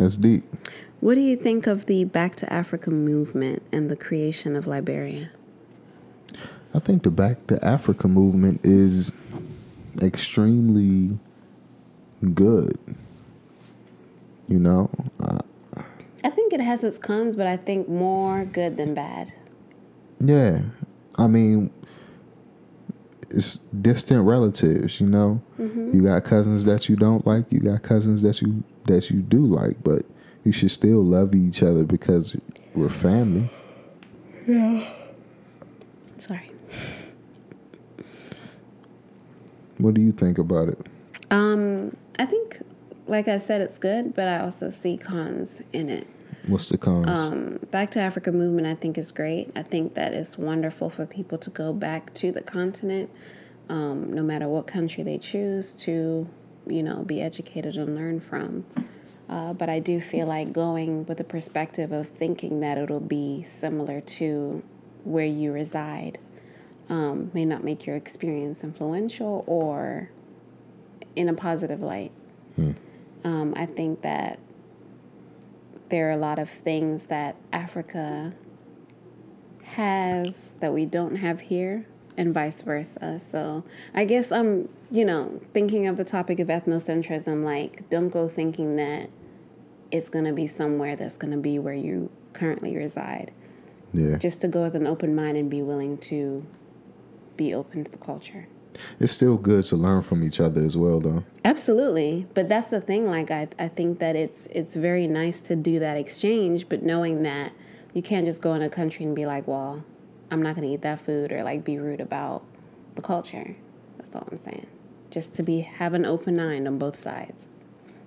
[0.00, 0.44] That's deep.
[1.00, 5.30] What do you think of the Back to Africa movement and the creation of Liberia?
[6.72, 9.12] I think the Back to Africa movement is
[10.00, 11.18] extremely
[12.32, 12.78] good.
[14.48, 15.40] You know, uh,
[16.24, 19.32] I think it has its cons, but I think more good than bad.
[20.18, 20.62] yeah.
[21.18, 21.70] I mean,
[23.28, 25.00] it's distant relatives.
[25.00, 27.44] You know, you got cousins that you don't like.
[27.50, 30.02] You got cousins that you that you do like, but
[30.44, 32.36] you should still love each other because
[32.74, 33.50] we're family.
[34.46, 34.90] Yeah.
[36.18, 36.50] Sorry.
[39.78, 40.86] What do you think about it?
[41.30, 42.60] Um, I think,
[43.06, 46.06] like I said, it's good, but I also see cons in it.
[46.46, 47.08] What's the cons?
[47.08, 49.50] Um, back to Africa movement, I think is great.
[49.54, 53.10] I think that it's wonderful for people to go back to the continent,
[53.68, 56.28] um, no matter what country they choose to,
[56.66, 58.64] you know, be educated and learn from.
[59.28, 63.42] Uh, but I do feel like going with the perspective of thinking that it'll be
[63.44, 64.62] similar to
[65.04, 66.18] where you reside
[66.90, 70.10] um, may not make your experience influential or
[71.14, 72.10] in a positive light.
[73.24, 74.40] Um, I think that
[75.88, 78.34] there are a lot of things that Africa
[79.62, 81.86] has that we don't have here,
[82.16, 83.20] and vice versa.
[83.20, 87.44] So I guess I'm, you know, thinking of the topic of ethnocentrism.
[87.44, 89.10] Like, don't go thinking that
[89.90, 93.32] it's gonna be somewhere that's gonna be where you currently reside.
[93.92, 94.16] Yeah.
[94.18, 96.46] Just to go with an open mind and be willing to
[97.36, 98.46] be open to the culture.
[98.98, 101.24] It's still good to learn from each other as well, though.
[101.44, 103.06] Absolutely, but that's the thing.
[103.06, 107.22] Like I, I think that it's it's very nice to do that exchange, but knowing
[107.24, 107.52] that
[107.92, 109.84] you can't just go in a country and be like, well,
[110.30, 112.44] I'm not going to eat that food, or like be rude about
[112.94, 113.56] the culture.
[113.98, 114.66] That's all I'm saying.
[115.10, 117.48] Just to be have an open mind on both sides,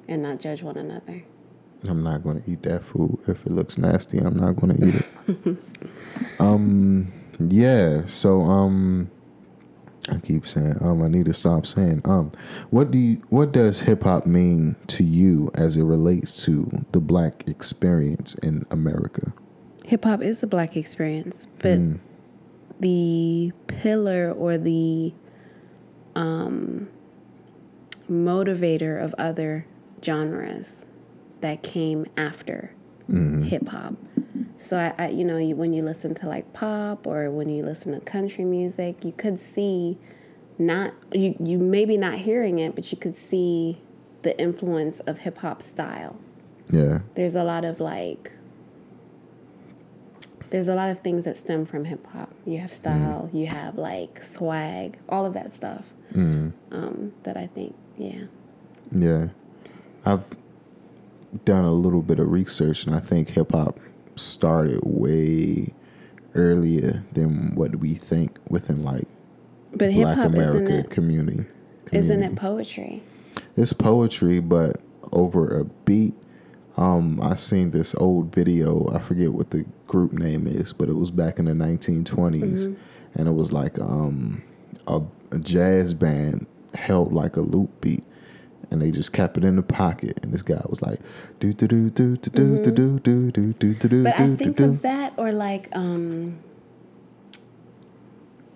[0.07, 1.23] and not judge one another.
[1.87, 3.19] I'm not going to eat that food.
[3.27, 4.95] If it looks nasty, I'm not going to eat
[5.27, 5.57] it.
[6.39, 8.05] um, yeah.
[8.05, 9.11] So, um,
[10.09, 12.31] I keep saying, um, I need to stop saying, um,
[12.69, 16.99] what do you, what does hip hop mean to you as it relates to the
[16.99, 19.33] black experience in America?
[19.85, 21.79] Hip hop is the black experience, but
[22.83, 25.13] the pillar or the
[26.15, 26.89] um,
[28.09, 29.65] motivator of other
[30.03, 30.85] genres
[31.41, 32.73] that came after
[33.43, 33.95] hip hop.
[34.57, 37.63] So I, I, you know, you, when you listen to like pop or when you
[37.63, 39.97] listen to country music, you could see
[40.57, 43.81] not you you maybe not hearing it, but you could see
[44.21, 46.15] the influence of hip hop style
[46.71, 46.99] Yeah.
[47.15, 48.31] there's a lot of like
[50.53, 52.29] there's a lot of things that stem from hip hop.
[52.45, 55.83] You have style, you have like swag, all of that stuff.
[56.13, 58.25] Um, that I think, yeah.
[58.91, 59.29] Yeah.
[60.05, 60.27] I've
[61.43, 63.79] done a little bit of research and I think hip hop
[64.15, 65.73] started way
[66.35, 69.07] earlier than what we think within like
[69.71, 71.45] But black hop isn't America it community.
[71.91, 73.01] isn't it poetry?
[73.57, 74.79] It's poetry, but
[75.11, 76.13] over a beat.
[76.77, 78.89] Um, I seen this old video.
[78.93, 82.73] I forget what the group name is, but it was back in the 1920s, Mm-hmm.
[83.19, 84.41] and it was like um,
[84.87, 85.01] a,
[85.31, 88.03] a jazz band held like a loop beat,
[88.71, 90.19] and they just kept it in the pocket.
[90.23, 90.99] And this guy was like,
[91.39, 94.35] do do do do do do do do do do do do But I do
[94.35, 94.65] think do.
[94.65, 96.39] of that or like um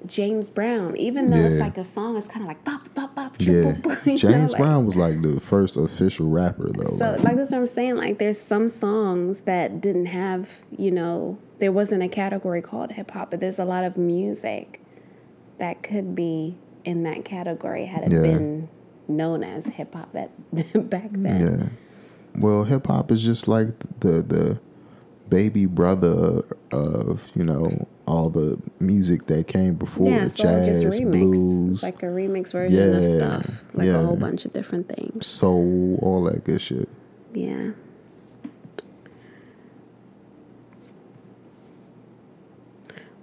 [0.05, 3.35] James Brown, even though it's like a song, it's kind of like bop bop bop.
[3.39, 6.95] Yeah, boop, boop, you know, James like- Brown was like the first official rapper though.
[6.97, 7.97] So like- like that's what I'm saying.
[7.97, 13.11] Like there's some songs that didn't have, you know, there wasn't a category called hip
[13.11, 14.81] hop, but there's a lot of music
[15.57, 18.21] that could be in that category had it Yeah.
[18.21, 18.69] been
[19.07, 20.29] known as hip hop that
[20.89, 21.41] back then.
[22.35, 22.39] Yeah.
[22.39, 23.69] Well, hip hop is just like
[24.01, 24.59] the the
[25.29, 31.11] baby brother of you know all the music that came before Yeah, so jazz, remix.
[31.11, 33.03] blues, like a remix version of
[33.43, 33.61] stuff.
[33.73, 33.99] Like yeah.
[33.99, 35.27] a whole bunch of different things.
[35.27, 36.89] soul, all that good shit.
[37.33, 37.71] Yeah.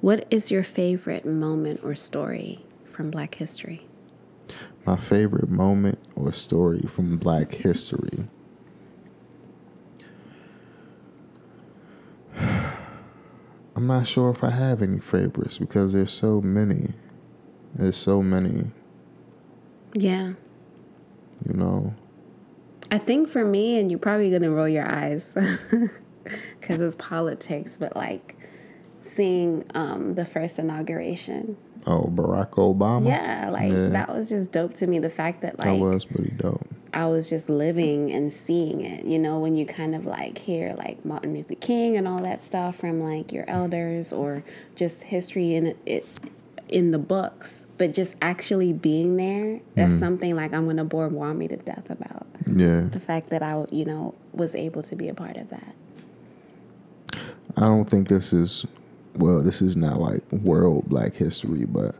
[0.01, 3.87] What is your favorite moment or story from Black History?
[4.85, 8.29] My favorite moment or story from Black history.
[13.77, 16.93] I'm not sure if I have any favorites because there's so many.
[17.75, 18.71] There's so many,
[19.95, 20.35] Yeah.
[21.45, 21.95] you know.
[22.93, 25.35] I think for me, and you're probably gonna roll your eyes
[26.61, 28.37] because it's politics, but like
[29.03, 31.57] seeing um, the first inauguration.
[31.87, 33.09] Oh, Barack Obama.
[33.09, 33.89] Yeah, like Yeah.
[33.89, 35.01] that was just dope to me.
[35.01, 36.65] The fact that like That was pretty dope.
[36.95, 39.05] I was just living and seeing it.
[39.05, 42.41] You know, when you kind of like hear like Martin Luther King and all that
[42.41, 44.45] stuff from like your elders or
[44.77, 46.07] just history in it
[46.69, 51.49] in the books, but just actually being there, that's something like I'm gonna bore Wami
[51.49, 52.27] to death about.
[52.47, 52.83] Yeah.
[52.83, 55.75] The fact that I, you know, was able to be a part of that.
[57.57, 58.65] I don't think this is
[59.17, 61.99] well, this is not like world black history, but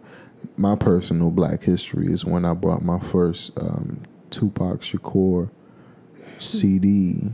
[0.57, 4.03] my personal black history is when I bought my first um,
[4.35, 5.51] Tupac Shakur
[6.39, 7.31] CD.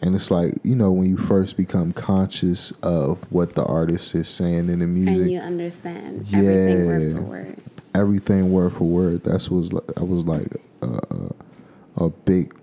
[0.00, 4.28] And it's like, you know, when you first become conscious of what the artist is
[4.28, 7.56] saying in the music, And you understand yeah, everything word for word.
[7.94, 9.24] everything word for word.
[9.24, 12.54] That's was like, I was like a, a, a big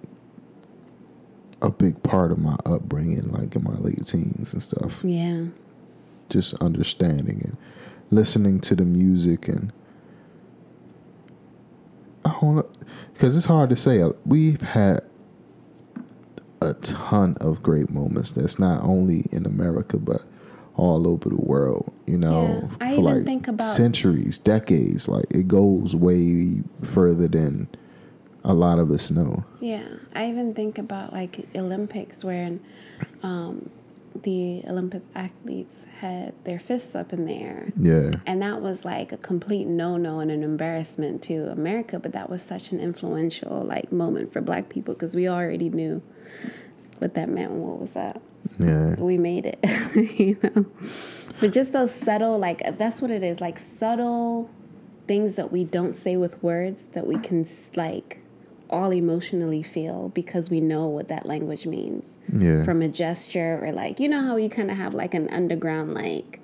[1.61, 5.01] a big part of my upbringing, like in my late teens and stuff.
[5.03, 5.45] Yeah.
[6.29, 7.57] Just understanding and
[8.11, 9.71] listening to the music and
[12.25, 12.69] I don't know
[13.19, 14.01] because it's hard to say.
[14.25, 15.01] We've had
[16.61, 18.31] a ton of great moments.
[18.31, 20.23] That's not only in America but
[20.77, 21.91] all over the world.
[22.05, 22.77] You know, Yeah.
[22.79, 25.09] I for even like think about- centuries, decades.
[25.09, 27.67] Like it goes way further than
[28.45, 29.43] a lot of us know.
[29.59, 32.57] Yeah, I even think about like Olympics where
[33.21, 33.69] um,
[34.23, 37.71] the Olympic athletes had their fists up in the air.
[37.79, 38.11] Yeah.
[38.25, 42.29] And that was like a complete no no and an embarrassment to America, but that
[42.29, 46.01] was such an influential like moment for black people because we already knew
[46.99, 48.21] what that meant and what was up.
[48.57, 48.95] Yeah.
[48.95, 49.59] We made it,
[50.19, 50.65] you know.
[51.39, 54.49] But just those subtle, like that's what it is, like subtle
[55.07, 58.18] things that we don't say with words that we can like
[58.69, 62.63] all emotionally feel because we know what that language means Yeah.
[62.63, 65.93] from a gesture or like you know how you kind of have like an underground
[65.93, 66.39] like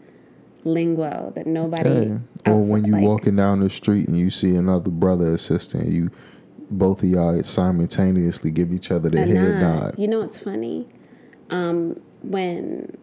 [0.63, 1.89] lingo that nobody
[2.45, 2.51] Yeah.
[2.51, 5.77] Or when you like- walking down the street and you see another brother or sister,
[5.77, 6.09] and you
[6.71, 9.81] both of y'all simultaneously give each other the head nod.
[9.83, 9.95] nod.
[9.99, 10.87] You know what's funny?
[11.51, 12.97] Um, when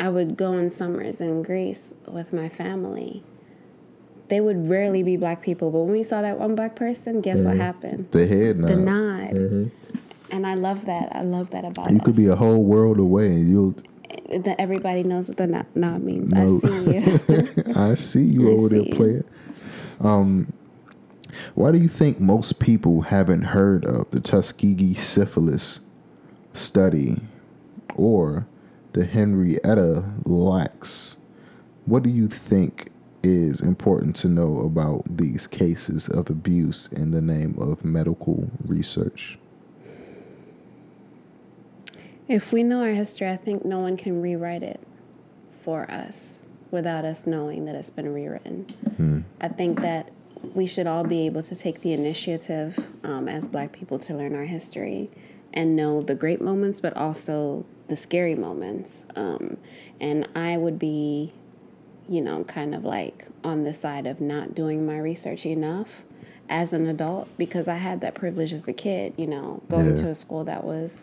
[0.00, 3.22] I would go in summers in Greece with my family,
[4.28, 5.70] they would rarely be black people.
[5.70, 8.08] But when we saw that one black person, guess what happened?
[8.10, 8.70] The head nod.
[8.70, 9.70] The nod.
[10.30, 11.14] And I love that.
[11.14, 11.94] I love that about it.
[11.94, 13.76] You could be a whole world away, and you'll.
[14.40, 16.32] that everybody knows what the nod, nod means.
[16.32, 16.60] No.
[16.64, 17.72] I see you.
[17.76, 18.94] I see you I over see there you.
[18.94, 19.24] playing.
[20.00, 20.52] Um,
[21.54, 25.80] why do you think most people haven't heard of the Tuskegee syphilis
[26.52, 27.20] study
[27.94, 28.46] or
[28.92, 31.18] the Henrietta Lacks?
[31.84, 32.90] What do you think
[33.26, 39.38] is important to know about these cases of abuse in the name of medical research?
[42.28, 44.80] If we know our history, I think no one can rewrite it
[45.60, 46.38] for us
[46.70, 49.24] without us knowing that it's been rewritten.
[49.40, 50.10] I think that
[50.54, 54.34] we should all be able to take the initiative um, as black people to learn
[54.34, 55.10] our history
[55.52, 59.06] and know the great moments, but also the scary moments.
[59.14, 59.56] Um,
[60.00, 61.32] and I would be,
[62.08, 66.02] you know, kind of like on the side of not doing my research enough
[66.48, 70.02] as an adult because I had that privilege as a kid, you know, going Yeah.
[70.02, 71.02] to a school that was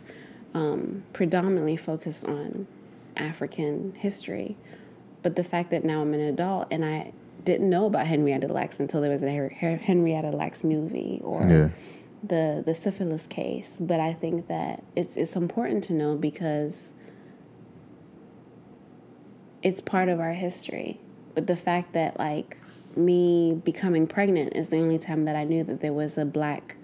[0.53, 2.67] um, predominantly focused on
[3.17, 4.55] African history.
[5.21, 7.11] But the fact that now I'm an adult and I
[7.43, 11.69] didn't know about Henrietta Lacks until there was a Henrietta Lacks movie or Yeah.
[12.23, 13.75] the the syphilis case.
[13.79, 16.93] But I think that it's it's important to know because
[19.63, 20.99] it's part of our history.
[21.33, 22.57] But the fact that like
[22.95, 26.75] me becoming pregnant is the only time that I knew that there was a black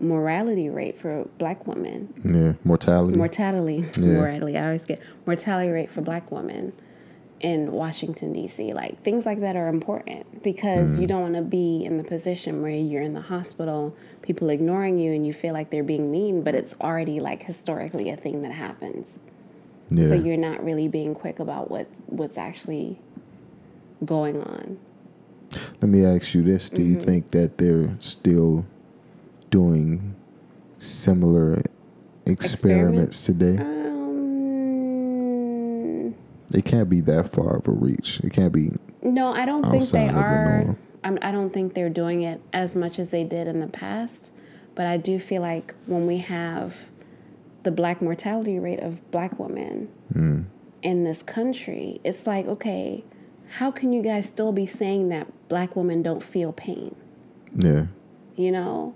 [0.00, 3.16] morality rate for black women Yeah, mortality.
[3.16, 4.14] mortality Yeah.
[4.18, 6.72] mortality i always get mortality rate for black women
[7.38, 11.02] in washington d.c like things like that are important because Mm.
[11.02, 14.98] you don't want to be in the position where you're in the hospital people ignoring
[14.98, 18.42] you and you feel like they're being mean but it's already like historically a thing
[18.42, 19.20] that happens
[19.98, 20.08] yeah.
[20.08, 22.98] so you're not really being quick about what what's actually
[24.04, 24.78] going on
[25.80, 27.00] Let me ask you this: Do you Mm-hmm.
[27.08, 28.64] think that they're still
[29.50, 30.14] doing
[30.78, 31.62] similar
[32.26, 33.58] experiments today?
[34.32, 36.14] um
[36.54, 38.20] It can't be that far of a reach.
[38.20, 38.70] It can't be.
[39.02, 40.76] No, I don't think they the are.
[41.04, 44.30] I'm, I don't think they're doing it as much as they did in the past.
[44.74, 46.88] But I do feel like when we have
[47.62, 50.44] the black mortality rate of black women Mm.
[50.82, 53.04] in this country, it's like, okay,
[53.58, 56.94] how can you guys still be saying that black women don't feel pain?
[57.54, 57.86] Yeah,
[58.36, 58.94] you know,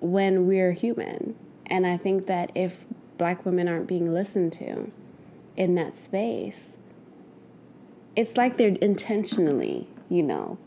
[0.00, 1.34] when we're human.
[1.66, 2.86] And I think that if
[3.18, 4.90] black women aren't being listened to
[5.56, 6.76] in that space,
[8.16, 10.58] it's like they're intentionally, you know,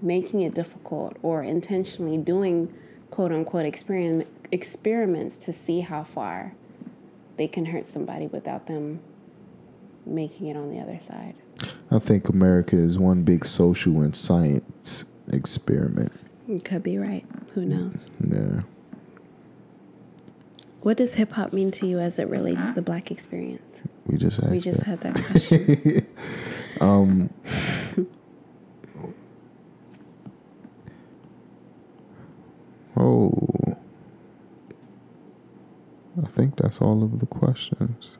[0.00, 2.72] making it difficult or intentionally doing
[3.10, 6.54] quote unquote experiment, experiments to see how far
[7.38, 9.00] they can hurt somebody without them
[10.04, 11.34] making it on the other side.
[11.90, 16.12] I think America is one big social and science experiment.
[16.46, 17.24] You could be right.
[17.54, 18.06] Who mm, knows?
[18.20, 18.62] Yeah.
[20.80, 23.80] What does hip hop mean to you as it relates to the black experience?
[24.06, 24.86] We just asked We just that.
[24.86, 26.06] had that question.
[26.80, 27.30] Um,
[32.96, 33.57] oh.
[36.22, 38.10] I think that's all of the questions.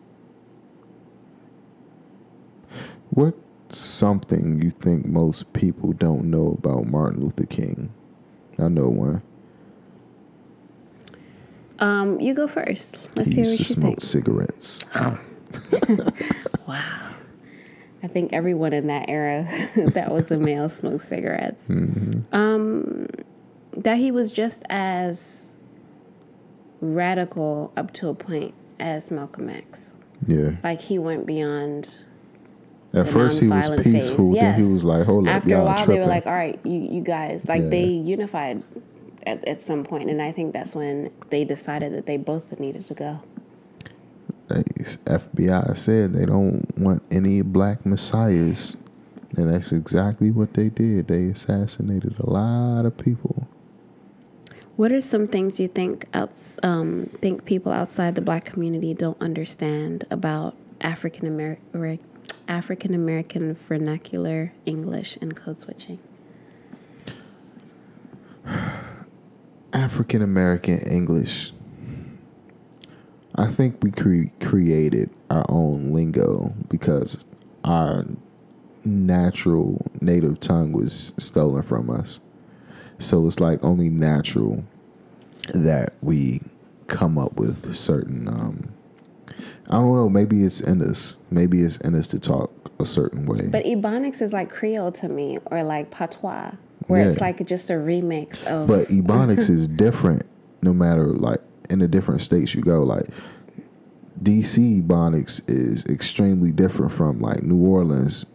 [3.10, 7.90] What's something you think most people don't know about Martin Luther King?
[8.58, 9.22] I know one.
[11.80, 12.98] Um, you go first.
[13.16, 14.00] Let's He hear used what to you smoke think.
[14.02, 14.86] cigarettes.
[16.68, 17.14] Wow.
[18.02, 19.48] I think everyone in that era
[19.94, 21.68] that was a male smoked cigarettes.
[22.30, 23.06] Um,
[23.74, 25.54] that he was just as
[26.80, 29.96] radical up to a point as Malcolm X.
[30.26, 30.52] Yeah.
[30.64, 32.02] Like he went beyond
[32.94, 34.40] At first he was peaceful, phase.
[34.40, 35.94] then he was like, hold up, After a y'all while, tripping.
[35.94, 37.68] they were like, "All right, you, you guys." Like Yeah.
[37.68, 38.62] they unified
[39.26, 42.86] at, at some point, and I think that's when they decided that they both needed
[42.86, 43.20] to go.
[44.48, 48.76] FBI said they don't want any black messiahs,
[49.36, 51.08] and that's exactly what they did.
[51.08, 53.46] They assassinated a lot of people.
[54.78, 59.20] What are some things you think outs, um, think people outside the black community don't
[59.20, 61.98] understand about African American
[62.46, 65.98] African American vernacular English and code switching?
[69.72, 71.52] African American English.
[73.34, 77.24] I think we cre- created our own lingo because
[77.64, 78.06] our
[78.84, 82.20] natural native tongue was stolen from us.
[82.98, 84.64] So it's like only natural
[85.54, 86.40] that we
[86.88, 88.70] come up with certain um
[89.68, 91.16] I don't know, maybe it's in us.
[91.30, 93.46] Maybe it's in us to talk a certain way.
[93.48, 96.52] But Ebonics is like Creole to me or like patois
[96.86, 97.10] where Yeah.
[97.10, 100.24] it's like just a remix of But Ebonics is different
[100.62, 101.40] no matter like
[101.70, 102.82] in the different states you go.
[102.82, 103.04] Like
[104.20, 108.26] DC Ebonics is extremely different from like New Orleans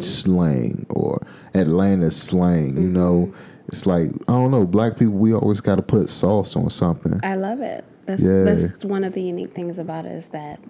[0.00, 1.20] slang or
[1.54, 2.76] Atlanta slang.
[2.76, 3.32] You know,
[3.68, 4.66] it's like I don't know.
[4.66, 7.20] Black people, we always got to put sauce on something.
[7.22, 7.84] I love it.
[8.06, 8.44] That's Yeah.
[8.44, 10.60] that's one of the unique things about it is that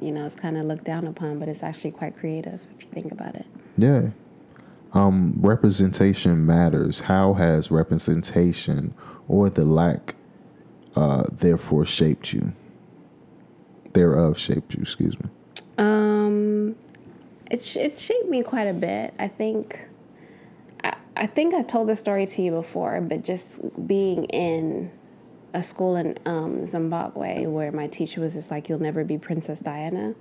[0.00, 2.90] you know it's kind of looked down upon, but it's actually quite creative if you
[2.92, 3.46] think about it.
[3.76, 4.08] Yeah.
[4.92, 7.00] Um, representation matters.
[7.00, 8.94] How has representation
[9.28, 10.14] or the lack
[10.94, 12.54] uh, therefore shaped you?
[13.92, 15.28] Thereof shaped you, excuse me.
[15.78, 16.76] Um,
[17.50, 19.12] it sh- it shaped me quite a bit.
[19.18, 19.86] I think.
[21.16, 24.90] I, think I told this story to you before, but just being in
[25.54, 29.60] a school in um, Zimbabwe where my teacher was just like, "You'll never be Princess
[29.60, 30.14] Diana,"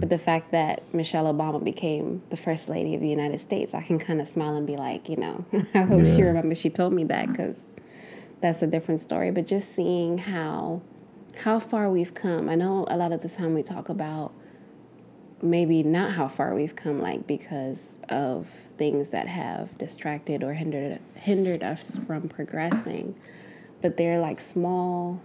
[0.00, 3.82] but the fact that Michelle Obama became the first lady of the United States, I
[3.82, 5.44] can kind of smile and be like, you know,
[5.74, 7.64] I hope she remembers she told me that because
[8.40, 9.30] that's a different story.
[9.30, 10.82] But just seeing how
[11.44, 12.48] how far we've come.
[12.48, 14.32] I know a lot of the time we talk about
[15.42, 21.00] maybe not how far we've come, like because of things that have distracted or hindered
[21.14, 23.14] hindered us from progressing.
[23.82, 25.22] But they're like small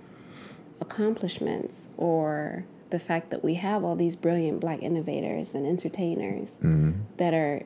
[0.80, 6.91] accomplishments or the fact that we have all these brilliant black innovators and entertainers mm-hmm.
[7.18, 7.63] that are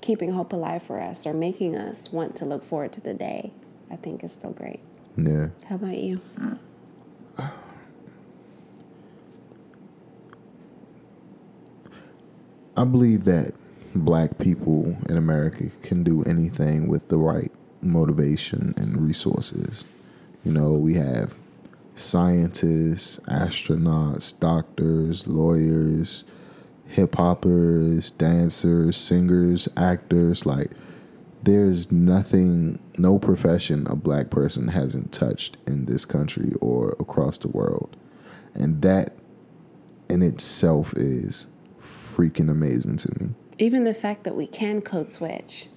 [0.00, 3.52] keeping hope alive for us or making us want to look forward to the day,
[3.90, 4.80] I think is still great.
[5.16, 5.48] Yeah.
[5.68, 6.20] How about you?
[6.38, 6.58] Mm.
[12.76, 13.52] I believe that
[13.94, 17.52] black people in America can do anything with the right
[17.82, 19.84] motivation and resources.
[20.42, 21.36] You know, we have
[21.94, 26.24] scientists, astronauts, doctors, lawyers,
[26.86, 30.46] hip hoppers, dancers, singers, actors.
[30.46, 30.70] Like,
[31.42, 37.48] there's nothing, no profession a black person hasn't touched in this country or across the
[37.48, 37.96] world.
[38.54, 39.14] And that
[40.08, 41.46] in itself is
[42.14, 43.34] freaking amazing to me.
[43.58, 45.68] Even the fact that we can code switch,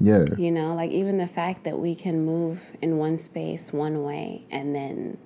[0.00, 0.26] Yeah.
[0.36, 4.44] you know, like even the fact that we can move in one space one way
[4.50, 5.16] and then,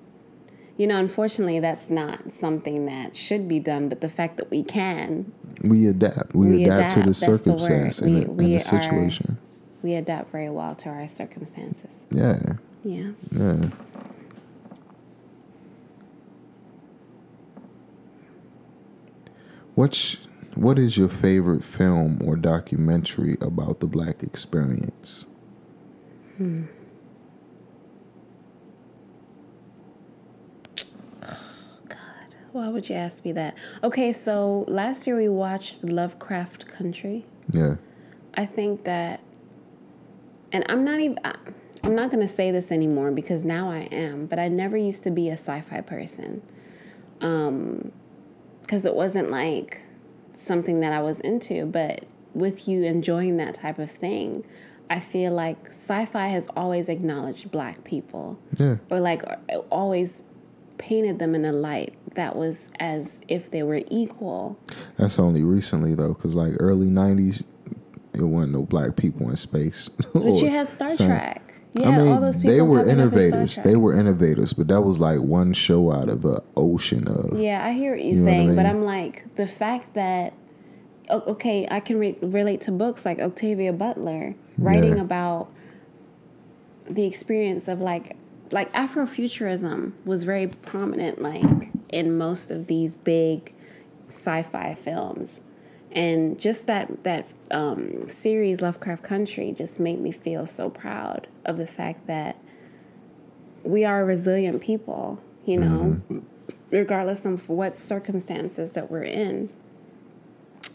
[0.77, 4.63] you know, unfortunately, that's not something that should be done, but the fact that we
[4.63, 5.33] can,
[5.65, 6.35] We adapt.
[6.35, 8.57] We, We adapt, to the adapt, that's the circumstance and We- the, and we the
[8.57, 9.39] are- situation.
[9.83, 12.05] we adapt very well to our circumstances.
[12.13, 12.55] Yeah.
[12.85, 13.11] Yeah.
[13.33, 13.57] Yeah.
[19.79, 20.17] What's
[20.57, 25.27] what is your favorite film or documentary about the black experience?
[26.37, 26.65] Hmm.
[31.23, 31.99] Oh, God.
[32.51, 33.57] Why would you ask me that?
[33.85, 37.25] Okay, so last year we watched Lovecraft Country.
[37.49, 37.77] Yeah.
[38.35, 39.21] I think that,
[40.51, 41.19] and I'm not even,
[41.85, 45.05] I'm not going to say this anymore because now I am, but I never used
[45.05, 46.43] to be a sci fi person.
[47.21, 47.93] Um,
[48.69, 49.81] Because it wasn't like
[50.35, 52.05] something that I was into, but
[52.35, 54.45] with you enjoying that type of thing,
[54.91, 58.77] I feel like sci fi has always acknowledged black people Yeah.
[58.91, 59.23] or like
[59.71, 60.21] always
[60.77, 64.59] painted them in a light that was as if they were equal.
[64.99, 67.45] That's only recently though, because like early '90s,
[68.13, 69.89] it wasn't no black people in space.
[70.13, 71.55] But you had Star Trek.
[71.75, 73.57] Yeah, I mean, all those people they were popping up in Star innovators.
[73.65, 77.39] They were innovators, but that was like one show out of an ocean of.
[77.39, 78.67] Yeah, I hear what you're You know what I saying, but?
[78.67, 80.33] I'm like the fact that
[81.11, 85.03] okay, I can re- relate to books like Octavia Butler writing Yeah.
[85.03, 85.49] about
[86.89, 88.17] the experience of like
[88.51, 93.53] like Afrofuturism was very prominent like in most of these big
[94.09, 95.41] sci-fi films.
[95.93, 101.57] And just that that um, series Lovecraft Country just made me feel so proud of
[101.57, 102.37] the fact that
[103.63, 106.01] we are resilient people, you know,
[106.71, 109.51] regardless of what circumstances that we're in.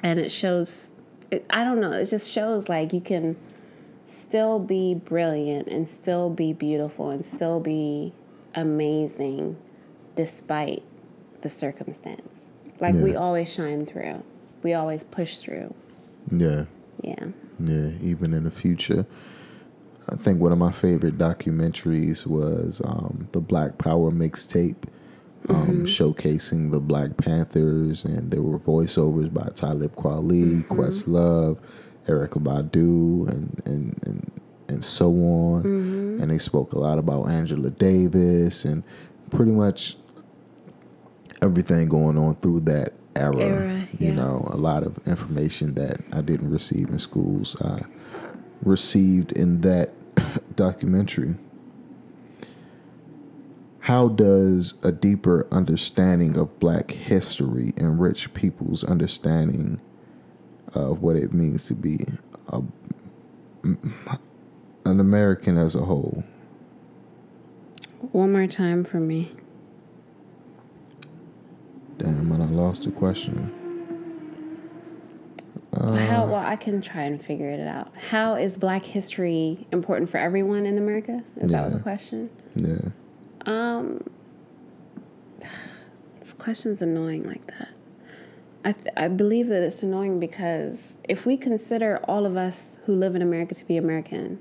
[0.01, 0.93] And it shows,
[1.32, 3.38] it, I don't know, it just shows like you can
[4.05, 8.14] still be brilliant and still be beautiful and still be
[8.55, 9.57] amazing
[10.16, 10.84] despite
[11.41, 12.47] the circumstance.
[12.80, 14.24] Like we always shine through,
[14.64, 15.74] we always push through.
[16.32, 16.66] Yeah.
[17.01, 17.28] Yeah.
[17.59, 19.05] Yeah, even in the future.
[20.09, 24.84] I think one of my favorite documentaries was um, the Black Power mixtape,
[25.47, 31.59] um, showcasing the Black Panthers, and there were voiceovers by Talib Kweli, Questlove,
[32.07, 34.32] Erykah Badu, and and and
[34.68, 35.66] and so on.
[36.22, 38.84] And they spoke a lot about Angela Davis and
[39.30, 39.97] pretty much
[41.41, 43.39] everything going on through that era.
[43.41, 47.55] Era, You know, a lot of information that I didn't receive in schools.
[47.61, 47.84] I
[48.64, 49.91] received in that
[50.55, 51.36] documentary.
[53.80, 59.82] How does a deeper understanding of black history enrich people's understanding
[60.74, 62.05] of what it means to be
[62.47, 62.61] a,
[63.64, 66.24] an American as a whole?
[68.11, 69.34] One more time for me.
[71.98, 73.52] Damn, and I lost the question.
[75.74, 77.91] Uh, How well I can try and figure it out.
[78.10, 81.24] How is Black history important for everyone in America?
[81.38, 81.70] Is that Yeah.
[81.70, 82.30] the question?
[82.56, 82.78] Yeah.
[83.46, 84.04] Um,
[86.20, 87.70] This question's annoying like that.
[88.64, 92.96] I, th- I believe that it's annoying because if we consider all of us who
[92.96, 94.39] live in America to be American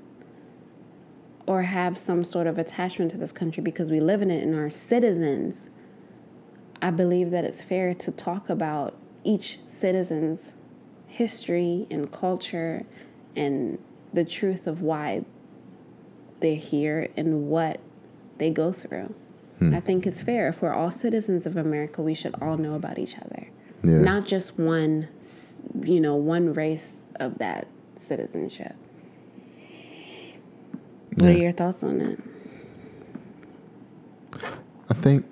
[1.44, 4.54] or have some sort of attachment to this country because we live in it and
[4.54, 5.70] are citizens,
[6.82, 10.54] I believe that it's fair to talk about each citizen's
[11.06, 12.84] history and culture
[13.36, 13.78] and
[14.12, 15.24] the truth of why
[16.40, 17.80] they're here and what
[18.38, 19.14] they go through.
[19.60, 19.74] Hmm.
[19.74, 20.48] I think it's fair.
[20.48, 23.46] If we're all citizens of America, we should all know about each other.
[23.84, 23.98] Yeah.
[23.98, 25.08] Not just one,
[25.82, 28.74] you know, one race of that citizenship.
[31.14, 32.18] What are your thoughts on that?
[34.90, 35.26] I think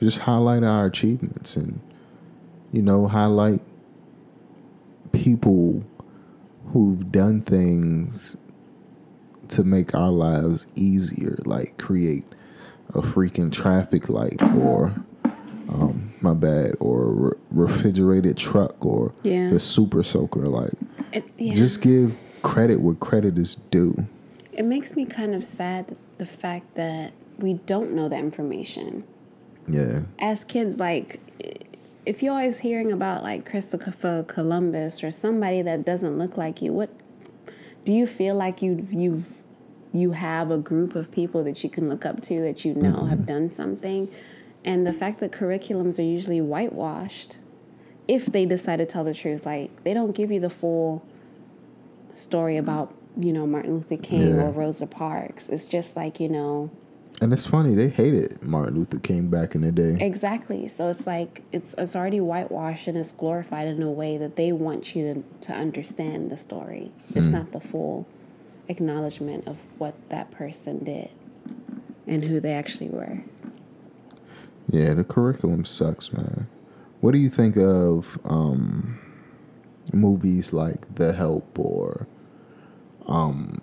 [0.00, 1.80] just highlight our achievements and
[2.72, 3.60] you know highlight
[5.12, 5.82] people
[6.72, 8.36] who've done things
[9.48, 12.24] to make our lives easier, like create
[12.94, 14.94] a freaking traffic light or
[15.68, 19.50] um, my bad or re- refrigerated truck or Yeah.
[19.50, 20.70] the super soaker like
[21.12, 21.54] It, yeah.
[21.54, 24.06] just give credit where credit is due.
[24.52, 29.04] it makes me kind of sad the fact that we don't know the information.
[29.72, 30.00] Yeah.
[30.18, 31.20] as kids, like
[32.06, 36.72] if you're always hearing about like Christopher Columbus or somebody that doesn't look like you,
[36.72, 36.90] what
[37.84, 39.26] do you feel like you you've
[39.92, 43.04] you have a group of people that you can look up to that you know
[43.06, 43.26] have mm-hmm.
[43.26, 44.10] done something,
[44.64, 47.36] and the fact that curriculums are usually whitewashed,
[48.08, 51.04] if they decide to tell the truth, like they don't give you the full
[52.12, 54.44] story about you know Martin Luther King Yeah.
[54.44, 55.48] or Rosa Parks.
[55.48, 56.70] It's just like you know
[57.20, 59.98] And it's funny, they hated Martin Luther King back in the day.
[60.00, 60.68] Exactly.
[60.68, 64.52] So it's like it's it's already whitewashed and it's glorified in a way that they
[64.52, 66.92] want you to to understand the story.
[67.14, 68.06] It's not the full
[68.68, 71.10] acknowledgement of what that person did
[72.06, 73.22] and who they actually were.
[74.70, 76.46] Yeah, the curriculum sucks, man.
[77.00, 78.98] What do you think of um,
[79.92, 82.06] movies like The Help or
[83.06, 83.62] um,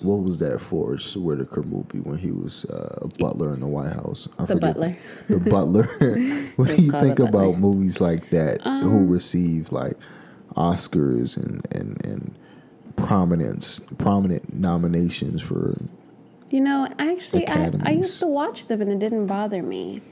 [0.00, 3.92] what was that Forest Whitaker movie when he was uh, a butler in the White
[3.92, 4.28] House?
[4.38, 4.96] I The forget Butler.
[5.28, 5.82] The Butler.
[6.56, 7.54] what do you think about.
[7.54, 9.94] Um, movies like that who receive like
[10.56, 12.38] Oscars and, and, and
[12.96, 15.76] prominence, prominent nominations for
[16.50, 20.02] You know, actually, I, I used to watch them and it didn't bother me.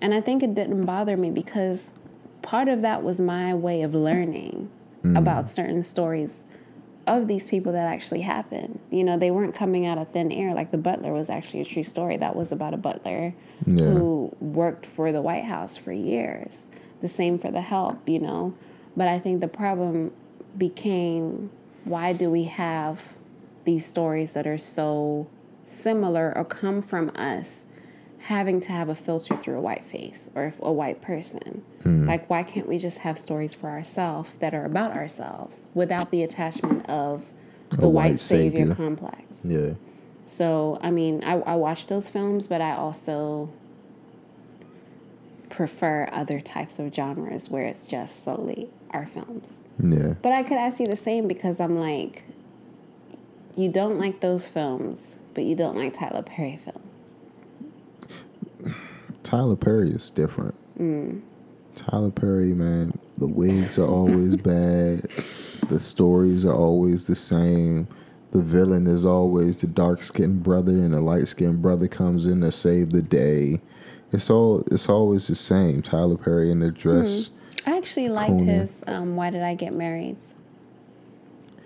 [0.00, 1.94] And I think it didn't bother me because
[2.42, 4.70] part of that was my way of learning
[5.16, 6.44] about certain stories
[7.06, 8.78] of these people that actually happened.
[8.90, 10.54] You know, they weren't coming out of thin air.
[10.54, 12.16] Like the butler was actually a true story.
[12.16, 13.34] That was about a butler
[13.66, 13.84] Yeah.
[13.86, 16.68] who worked for the White House for years.
[17.00, 18.54] The same for the help, you know.
[18.96, 20.12] But I think the problem
[20.56, 21.50] became
[21.84, 23.14] why do we have
[23.64, 25.26] these stories that are so
[25.66, 27.64] similar or come from us
[28.26, 31.62] having to have a filter through a white face or if- a white person?
[31.82, 32.06] Hmm.
[32.06, 36.22] Like, why can't we just have stories for ourselves that are about ourselves without the
[36.22, 37.30] attachment of
[37.70, 38.74] the A white, white savior, savior.
[38.74, 39.22] complex?
[39.44, 39.70] yeah.
[40.24, 43.50] So, I mean, I, I watch those films, but I also
[45.50, 49.48] prefer other types of genres where it's just solely our films.
[49.82, 50.14] Yeah.
[50.22, 52.24] But I could ask you the same because I'm like,
[53.56, 56.81] you don't like those films, but you don't like Tyler Perry films.
[59.22, 60.54] Tyler Perry is different.
[61.74, 65.00] Tyler Perry, man, the wigs are always bad.
[65.68, 67.86] The stories are always the same.
[68.32, 72.40] The villain is always the dark skinned brother, and the light skinned brother comes in
[72.40, 73.60] to save the day.
[74.10, 74.64] It's all.
[74.70, 75.82] It's always the same.
[75.82, 77.30] Tyler Perry in the dress.
[77.66, 80.16] I actually liked his um, "Why Did I Get Married."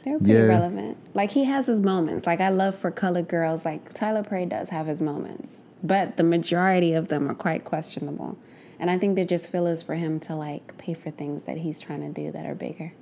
[0.05, 0.47] They're pretty Yeah.
[0.47, 0.97] relevant.
[1.15, 2.27] Like he has his moments.
[2.27, 3.65] Like I love for colored girls.
[3.65, 8.39] Like Tyler Perry does have his moments, but the majority of them are quite questionable.
[8.79, 11.81] And I think they're just fillers for him to like pay for things that he's
[11.81, 12.93] trying to do that are bigger.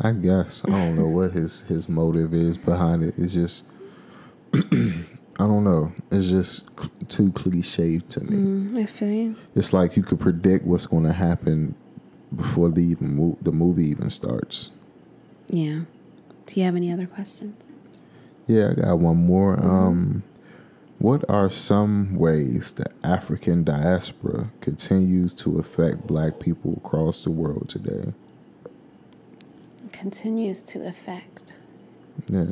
[0.00, 3.14] I guess I don't know what his his motive is behind it.
[3.16, 3.64] It's just
[4.54, 5.92] I don't know.
[6.10, 6.64] It's just
[7.08, 8.82] too cliche to me.
[8.82, 9.36] I feel you.
[9.54, 11.74] It's like you could predict what's going to happen
[12.34, 14.70] before the even mo- the movie even starts.
[15.48, 15.82] Yeah.
[16.46, 17.56] Do you have any other questions?
[18.46, 19.60] Yeah, I got one more.
[19.64, 20.22] Um,
[20.98, 27.68] what are some ways the African diaspora continues to affect Black people across the world
[27.68, 28.12] today?
[29.92, 31.54] Continues to affect.
[32.28, 32.46] Yeah,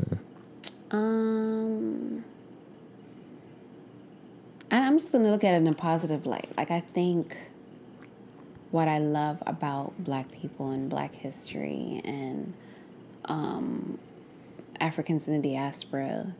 [0.90, 2.24] Um,
[4.70, 6.48] I'm just gonna look at it in a positive light.
[6.56, 7.36] Like I think
[8.70, 12.54] what I love about Black people and Black history and
[13.26, 13.98] um,
[14.80, 16.34] Africans in the diaspora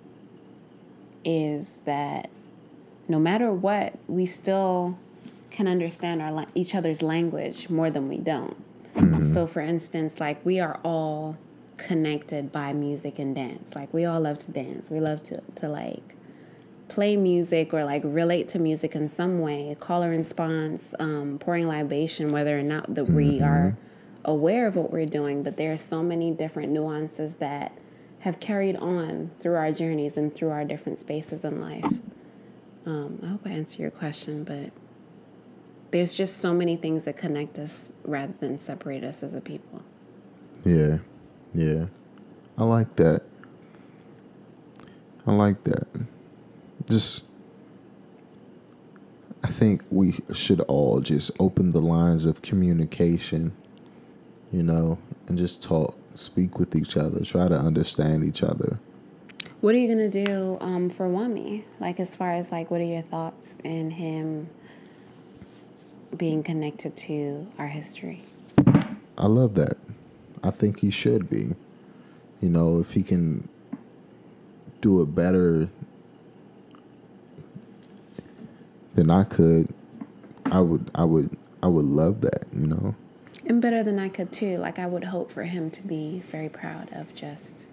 [1.25, 2.31] is that
[3.09, 4.99] no matter what, we still
[5.51, 8.57] can understand our each other's language more than we don't.
[9.33, 11.39] So, for instance, like we are all
[11.79, 13.75] connected by music and dance.
[13.75, 14.91] Like we all love to dance.
[14.91, 16.15] We love to to like
[16.89, 19.75] play music or like relate to music in some way.
[19.81, 23.77] Call and response, um, pouring libation, whether or not that we are
[24.25, 25.43] aware of what we're doing.
[25.43, 27.73] But there are so many different nuances that
[28.23, 31.85] have carried on through our journeys and through our different spaces in life.
[32.87, 34.71] Um, I hope I answered your question, but
[35.91, 39.83] there's just so many things that connect us rather than separate us as a people.
[40.65, 40.99] yeah,
[41.53, 41.87] yeah.
[42.57, 43.23] I like that.
[45.27, 45.89] I like that.
[46.89, 47.25] Just,
[49.43, 53.53] I think we should all just open the lines of communication,
[54.53, 58.79] you know, and just talk, speak with each other, try to understand each other.
[59.61, 61.63] What are you gonna do um, for Wami?
[61.79, 64.49] Like, as far as like, what are your thoughts in him
[66.17, 68.25] being connected to our history?
[69.17, 69.77] I love that.
[70.43, 71.55] I think he should be.
[72.41, 73.49] You know, if he can
[74.81, 75.69] do it better
[78.95, 79.73] than I could,
[80.47, 82.97] I would I would I would love that, you know.
[83.47, 84.59] And better than I could too.
[84.59, 87.67] Like, I would hope for him to be very proud of just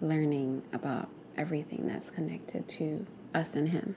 [0.00, 3.94] learning about everything that's connected to us and him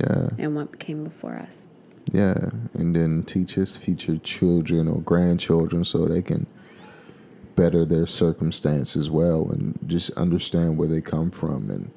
[0.00, 0.30] Yeah.
[0.38, 1.66] and what came before us.
[2.12, 2.50] Yeah.
[2.72, 6.46] And then teach his future children or grandchildren so they can
[7.56, 11.90] better their circumstance as well and just understand where they come from and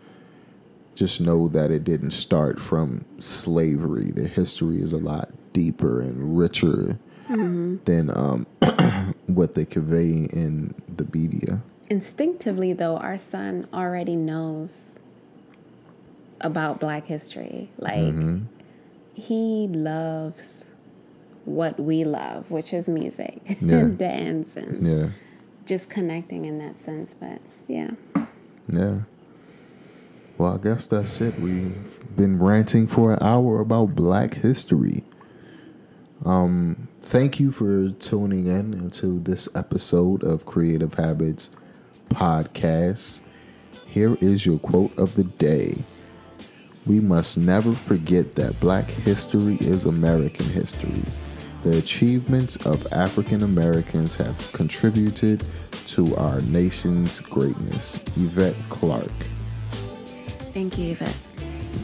[0.95, 4.11] just know that it didn't start from slavery.
[4.11, 8.45] The history is a lot deeper and richer than um,
[9.27, 11.61] what they convey in the media.
[11.89, 14.97] Instinctively, though, our son already knows
[16.41, 17.69] about Black history.
[17.77, 18.13] Like,
[19.13, 20.65] he loves
[21.45, 23.77] what we love, which is music Yeah.
[23.77, 25.09] and dance and Yeah,
[25.65, 27.13] just connecting in that sense.
[27.13, 27.91] But yeah,
[28.69, 28.99] yeah.
[30.37, 31.39] Well, I guess that's it.
[31.39, 35.03] We've been ranting for an hour about Black history.
[36.25, 41.51] Um, thank you for tuning in into this episode of Creative Habits
[42.09, 43.21] Podcast.
[43.85, 45.77] Here is your quote of the day.
[46.85, 51.01] We must never forget that black history is American history.
[51.61, 55.45] The achievements of African Americans have contributed
[55.87, 57.95] to our nation's greatness.
[58.17, 59.07] Yvette Clarke.
[60.51, 61.15] thank you, Yvette.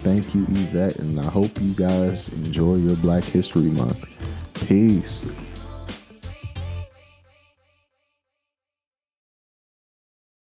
[0.04, 4.06] Thank you, Yvette, and I hope you guys enjoy your Black History Month.
[4.54, 5.24] Peace.